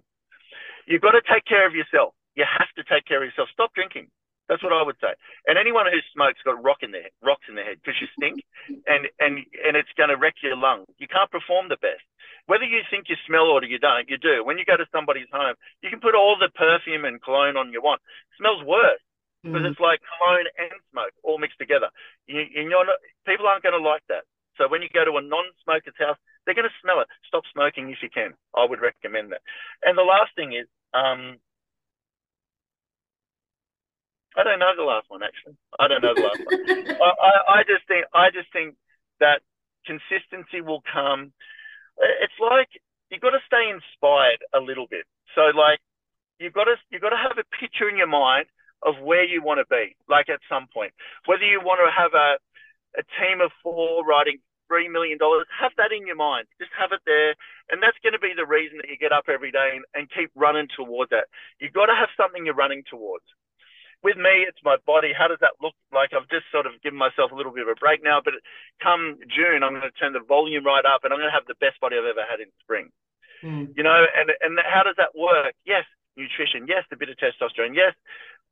You've 0.87 1.01
got 1.05 1.13
to 1.13 1.21
take 1.21 1.45
care 1.45 1.67
of 1.67 1.75
yourself. 1.75 2.13
You 2.35 2.45
have 2.47 2.71
to 2.77 2.83
take 2.87 3.05
care 3.05 3.21
of 3.21 3.27
yourself. 3.27 3.49
Stop 3.53 3.73
drinking. 3.73 4.07
That's 4.49 4.63
what 4.63 4.75
I 4.75 4.83
would 4.83 4.99
say. 4.99 5.15
And 5.47 5.55
anyone 5.55 5.87
who 5.87 5.99
smokes 6.11 6.43
got 6.43 6.59
rock 6.59 6.83
in 6.83 6.91
their 6.91 7.07
rocks 7.23 7.47
in 7.47 7.55
their 7.55 7.63
head 7.63 7.79
because 7.79 7.95
you 8.03 8.11
stink, 8.19 8.43
and 8.83 9.07
and 9.23 9.39
and 9.63 9.79
it's 9.79 9.95
going 9.95 10.11
to 10.11 10.19
wreck 10.19 10.43
your 10.43 10.59
lungs. 10.59 10.91
You 10.99 11.07
can't 11.07 11.31
perform 11.31 11.71
the 11.71 11.79
best. 11.79 12.03
Whether 12.51 12.67
you 12.67 12.83
think 12.91 13.07
you 13.07 13.15
smell 13.23 13.47
or 13.47 13.63
you 13.63 13.79
don't, 13.79 14.09
you 14.11 14.19
do. 14.19 14.43
When 14.43 14.57
you 14.59 14.65
go 14.67 14.75
to 14.75 14.89
somebody's 14.91 15.31
home, 15.31 15.55
you 15.79 15.87
can 15.87 16.03
put 16.03 16.19
all 16.19 16.35
the 16.35 16.51
perfume 16.51 17.05
and 17.05 17.23
cologne 17.23 17.55
on 17.55 17.71
you 17.71 17.79
want. 17.79 18.03
It 18.03 18.43
smells 18.43 18.59
worse 18.67 18.99
because 19.39 19.63
mm. 19.63 19.71
it's 19.71 19.79
like 19.79 20.03
cologne 20.17 20.49
and 20.57 20.75
smoke 20.91 21.15
all 21.23 21.39
mixed 21.39 21.61
together. 21.61 21.87
You, 22.27 22.43
you're 22.51 22.85
not, 22.85 22.99
people 23.25 23.47
aren't 23.47 23.63
going 23.63 23.77
to 23.77 23.81
like 23.81 24.03
that. 24.09 24.25
So 24.61 24.69
when 24.69 24.85
you 24.85 24.89
go 24.93 25.01
to 25.01 25.17
a 25.17 25.25
non-smoker's 25.25 25.97
house, 25.97 26.21
they're 26.45 26.53
going 26.53 26.69
to 26.69 26.81
smell 26.85 27.01
it. 27.01 27.09
Stop 27.25 27.49
smoking 27.49 27.89
if 27.89 27.97
you 28.05 28.13
can. 28.13 28.37
I 28.53 28.69
would 28.69 28.77
recommend 28.77 29.33
that. 29.33 29.41
And 29.81 29.97
the 29.97 30.05
last 30.05 30.37
thing 30.37 30.53
is, 30.53 30.69
um, 30.93 31.41
I 34.37 34.45
don't 34.45 34.61
know 34.61 34.69
the 34.77 34.85
last 34.85 35.09
one 35.09 35.25
actually. 35.25 35.57
I 35.81 35.89
don't 35.89 36.05
know 36.05 36.13
the 36.13 36.21
last 36.21 36.41
one. 36.45 36.61
I, 37.01 37.09
I, 37.09 37.33
I 37.57 37.59
just 37.65 37.83
think 37.89 38.05
I 38.13 38.29
just 38.29 38.47
think 38.53 38.77
that 39.19 39.41
consistency 39.83 40.61
will 40.61 40.83
come. 40.87 41.33
It's 41.97 42.39
like 42.39 42.69
you've 43.09 43.19
got 43.19 43.35
to 43.35 43.43
stay 43.43 43.67
inspired 43.67 44.39
a 44.53 44.61
little 44.61 44.87
bit. 44.87 45.03
So 45.35 45.51
like 45.51 45.81
you've 46.39 46.53
got 46.53 46.65
to 46.71 46.77
you've 46.91 47.01
got 47.01 47.11
to 47.11 47.19
have 47.19 47.35
a 47.35 47.47
picture 47.59 47.89
in 47.89 47.97
your 47.97 48.07
mind 48.07 48.45
of 48.83 49.01
where 49.03 49.25
you 49.25 49.43
want 49.43 49.59
to 49.59 49.67
be. 49.67 49.97
Like 50.07 50.29
at 50.29 50.39
some 50.47 50.67
point, 50.71 50.93
whether 51.25 51.43
you 51.43 51.59
want 51.59 51.81
to 51.83 51.91
have 51.91 52.13
a 52.13 52.39
a 52.95 53.03
team 53.19 53.41
of 53.41 53.51
four 53.63 54.05
riding 54.05 54.39
$3 54.71 54.87
million, 54.87 55.19
have 55.19 55.75
that 55.75 55.91
in 55.91 56.07
your 56.07 56.15
mind. 56.15 56.47
Just 56.55 56.71
have 56.79 56.95
it 56.95 57.03
there. 57.03 57.35
And 57.67 57.83
that's 57.83 57.99
going 57.99 58.15
to 58.15 58.23
be 58.23 58.31
the 58.31 58.47
reason 58.47 58.79
that 58.79 58.87
you 58.87 58.95
get 58.95 59.11
up 59.11 59.27
every 59.27 59.51
day 59.51 59.75
and, 59.75 59.83
and 59.91 60.07
keep 60.07 60.31
running 60.31 60.71
towards 60.71 61.11
that. 61.11 61.27
You've 61.59 61.75
got 61.75 61.91
to 61.91 61.97
have 61.99 62.07
something 62.15 62.47
you're 62.47 62.55
running 62.55 62.87
towards. 62.87 63.27
With 64.01 64.17
me, 64.17 64.47
it's 64.47 64.63
my 64.65 64.81
body. 64.87 65.13
How 65.13 65.27
does 65.27 65.43
that 65.45 65.59
look 65.61 65.77
like? 65.93 66.09
I've 66.15 66.31
just 66.31 66.49
sort 66.49 66.65
of 66.65 66.79
given 66.81 66.97
myself 66.97 67.29
a 67.29 67.37
little 67.37 67.53
bit 67.53 67.69
of 67.69 67.75
a 67.75 67.77
break 67.77 68.01
now, 68.01 68.17
but 68.23 68.33
come 68.81 69.21
June, 69.29 69.61
I'm 69.61 69.77
going 69.77 69.85
to 69.85 69.93
turn 69.93 70.17
the 70.17 70.25
volume 70.25 70.65
right 70.65 70.87
up 70.87 71.05
and 71.05 71.13
I'm 71.13 71.21
going 71.21 71.29
to 71.29 71.37
have 71.37 71.45
the 71.45 71.59
best 71.61 71.77
body 71.77 71.99
I've 71.99 72.09
ever 72.09 72.25
had 72.25 72.41
in 72.41 72.49
spring. 72.65 72.89
Mm. 73.45 73.77
You 73.77 73.83
know, 73.83 73.93
and, 73.93 74.33
and 74.41 74.57
how 74.65 74.81
does 74.81 74.97
that 74.97 75.13
work? 75.13 75.53
Yes, 75.69 75.85
nutrition. 76.17 76.65
Yes, 76.65 76.85
a 76.89 76.97
bit 76.97 77.13
of 77.13 77.17
testosterone. 77.21 77.77
Yes, 77.77 77.93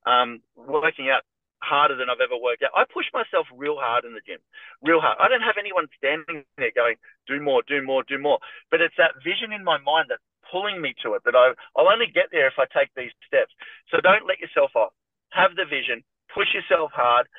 um, 0.05 0.41
working 0.53 1.10
out 1.10 1.25
harder 1.62 1.95
than 1.95 2.10
I've 2.10 2.24
ever 2.24 2.39
worked 2.39 2.63
out. 2.63 2.76
I 2.76 2.88
push 2.88 3.08
myself 3.13 3.48
real 3.52 3.78
hard 3.78 4.06
in 4.06 4.13
the 4.15 4.24
gym, 4.24 4.39
real 4.82 5.00
hard. 5.00 5.19
I 5.19 5.28
don't 5.28 5.45
have 5.45 5.60
anyone 5.60 5.88
standing 5.95 6.43
there 6.58 6.72
going, 6.74 6.95
do 7.28 7.39
more, 7.39 7.63
do 7.67 7.84
more, 7.84 8.04
do 8.04 8.17
more. 8.17 8.39
But 8.72 8.82
it's 8.82 8.95
that 8.98 9.19
vision 9.24 9.52
in 9.52 9.63
my 9.63 9.78
mind 9.80 10.08
that's 10.10 10.24
pulling 10.52 10.82
me 10.82 10.95
to 11.06 11.13
it 11.13 11.22
that 11.26 11.36
I, 11.36 11.54
I'll 11.78 11.91
only 11.91 12.10
get 12.10 12.32
there 12.32 12.48
if 12.48 12.58
I 12.58 12.65
take 12.72 12.89
these 12.95 13.13
steps. 13.28 13.54
So 13.91 14.02
don't 14.02 14.26
let 14.26 14.39
yourself 14.39 14.74
off. 14.76 14.95
Have 15.32 15.54
the 15.54 15.67
vision, 15.69 16.02
push 16.34 16.50
yourself 16.58 16.89
hard, 16.95 17.30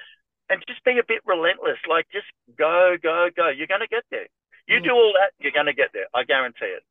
and 0.49 0.63
just 0.67 0.85
be 0.85 0.99
a 0.99 1.07
bit 1.07 1.23
relentless. 1.27 1.79
Like 1.89 2.07
just 2.15 2.29
go, 2.55 2.95
go, 3.03 3.31
go. 3.35 3.51
You're 3.51 3.71
going 3.71 3.83
to 3.83 3.91
get 3.91 4.07
there. 4.11 4.31
You 4.71 4.79
mm. 4.79 4.87
do 4.87 4.93
all 4.95 5.15
that, 5.19 5.35
you're 5.43 5.55
going 5.55 5.71
to 5.71 5.75
get 5.75 5.91
there. 5.91 6.07
I 6.15 6.23
guarantee 6.23 6.71
it. 6.71 6.87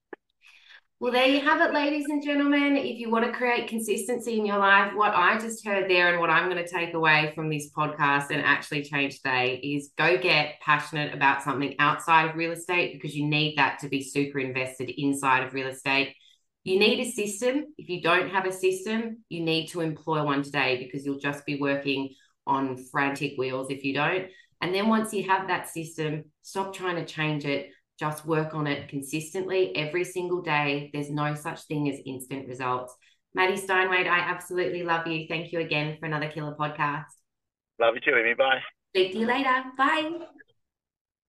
Well, 1.02 1.14
there 1.14 1.28
you 1.28 1.40
have 1.40 1.62
it, 1.62 1.74
ladies 1.74 2.08
and 2.10 2.22
gentlemen. 2.22 2.76
If 2.76 3.00
you 3.00 3.10
want 3.10 3.24
to 3.24 3.32
create 3.32 3.70
consistency 3.70 4.38
in 4.38 4.46
your 4.46 4.58
life, 4.58 4.92
what 4.94 5.14
I 5.16 5.40
just 5.40 5.66
heard 5.66 5.90
there 5.90 6.10
and 6.10 6.20
what 6.20 6.30
I'm 6.30 6.50
going 6.50 6.62
to 6.62 6.70
take 6.70 6.94
away 6.94 7.32
from 7.36 7.50
this 7.50 7.72
podcast 7.72 8.32
and 8.32 8.44
actually 8.44 8.84
change 8.84 9.16
today 9.16 9.62
is 9.64 9.94
go 9.98 10.18
get 10.18 10.60
passionate 10.60 11.14
about 11.14 11.42
something 11.42 11.74
outside 11.80 12.30
of 12.30 12.36
real 12.36 12.52
estate 12.52 12.96
because 12.96 13.16
you 13.16 13.26
need 13.26 13.58
that 13.58 13.80
to 13.80 13.88
be 13.88 14.04
super 14.04 14.40
invested 14.40 14.90
inside 14.90 15.44
of 15.46 15.54
real 15.54 15.70
estate. 15.70 16.18
You 16.66 16.78
need 16.78 17.00
a 17.00 17.10
system. 17.10 17.68
If 17.78 17.88
you 17.88 18.02
don't 18.02 18.32
have 18.32 18.46
a 18.46 18.52
system, 18.52 19.24
you 19.30 19.42
need 19.42 19.68
to 19.68 19.80
employ 19.80 20.22
one 20.22 20.44
today 20.44 20.84
because 20.84 21.06
you'll 21.06 21.18
just 21.18 21.46
be 21.46 21.62
working 21.62 22.10
on 22.46 22.76
frantic 22.92 23.38
wheels 23.38 23.68
if 23.70 23.86
you 23.86 23.94
don't. 23.94 24.28
And 24.60 24.76
then 24.76 24.90
once 24.90 25.14
you 25.14 25.30
have 25.30 25.48
that 25.48 25.70
system, 25.70 26.26
stop 26.42 26.74
trying 26.74 26.98
to 26.98 27.06
change 27.06 27.46
it 27.46 27.70
just 28.00 28.26
work 28.26 28.54
on 28.54 28.66
it 28.66 28.88
consistently 28.88 29.76
every 29.76 30.06
single 30.06 30.42
day. 30.42 30.90
There's 30.94 31.10
no 31.10 31.36
such 31.36 31.64
thing 31.64 31.90
as 31.90 32.00
instant 32.06 32.48
results. 32.48 32.96
Matty 33.36 33.62
Steinwede, 33.62 34.08
I 34.08 34.20
absolutely 34.20 34.84
love 34.84 35.06
you. 35.06 35.28
Thank 35.28 35.52
you 35.52 35.60
again 35.60 35.98
for 36.00 36.06
another 36.06 36.30
killer 36.30 36.56
podcast. 36.60 37.04
Love 37.80 37.96
you 37.96 38.02
too, 38.02 38.18
Amy. 38.18 38.34
Bye. 38.34 38.62
Speak 38.94 39.12
to 39.12 39.20
you 39.20 39.28
later. 39.28 39.64
Bye. 39.78 40.20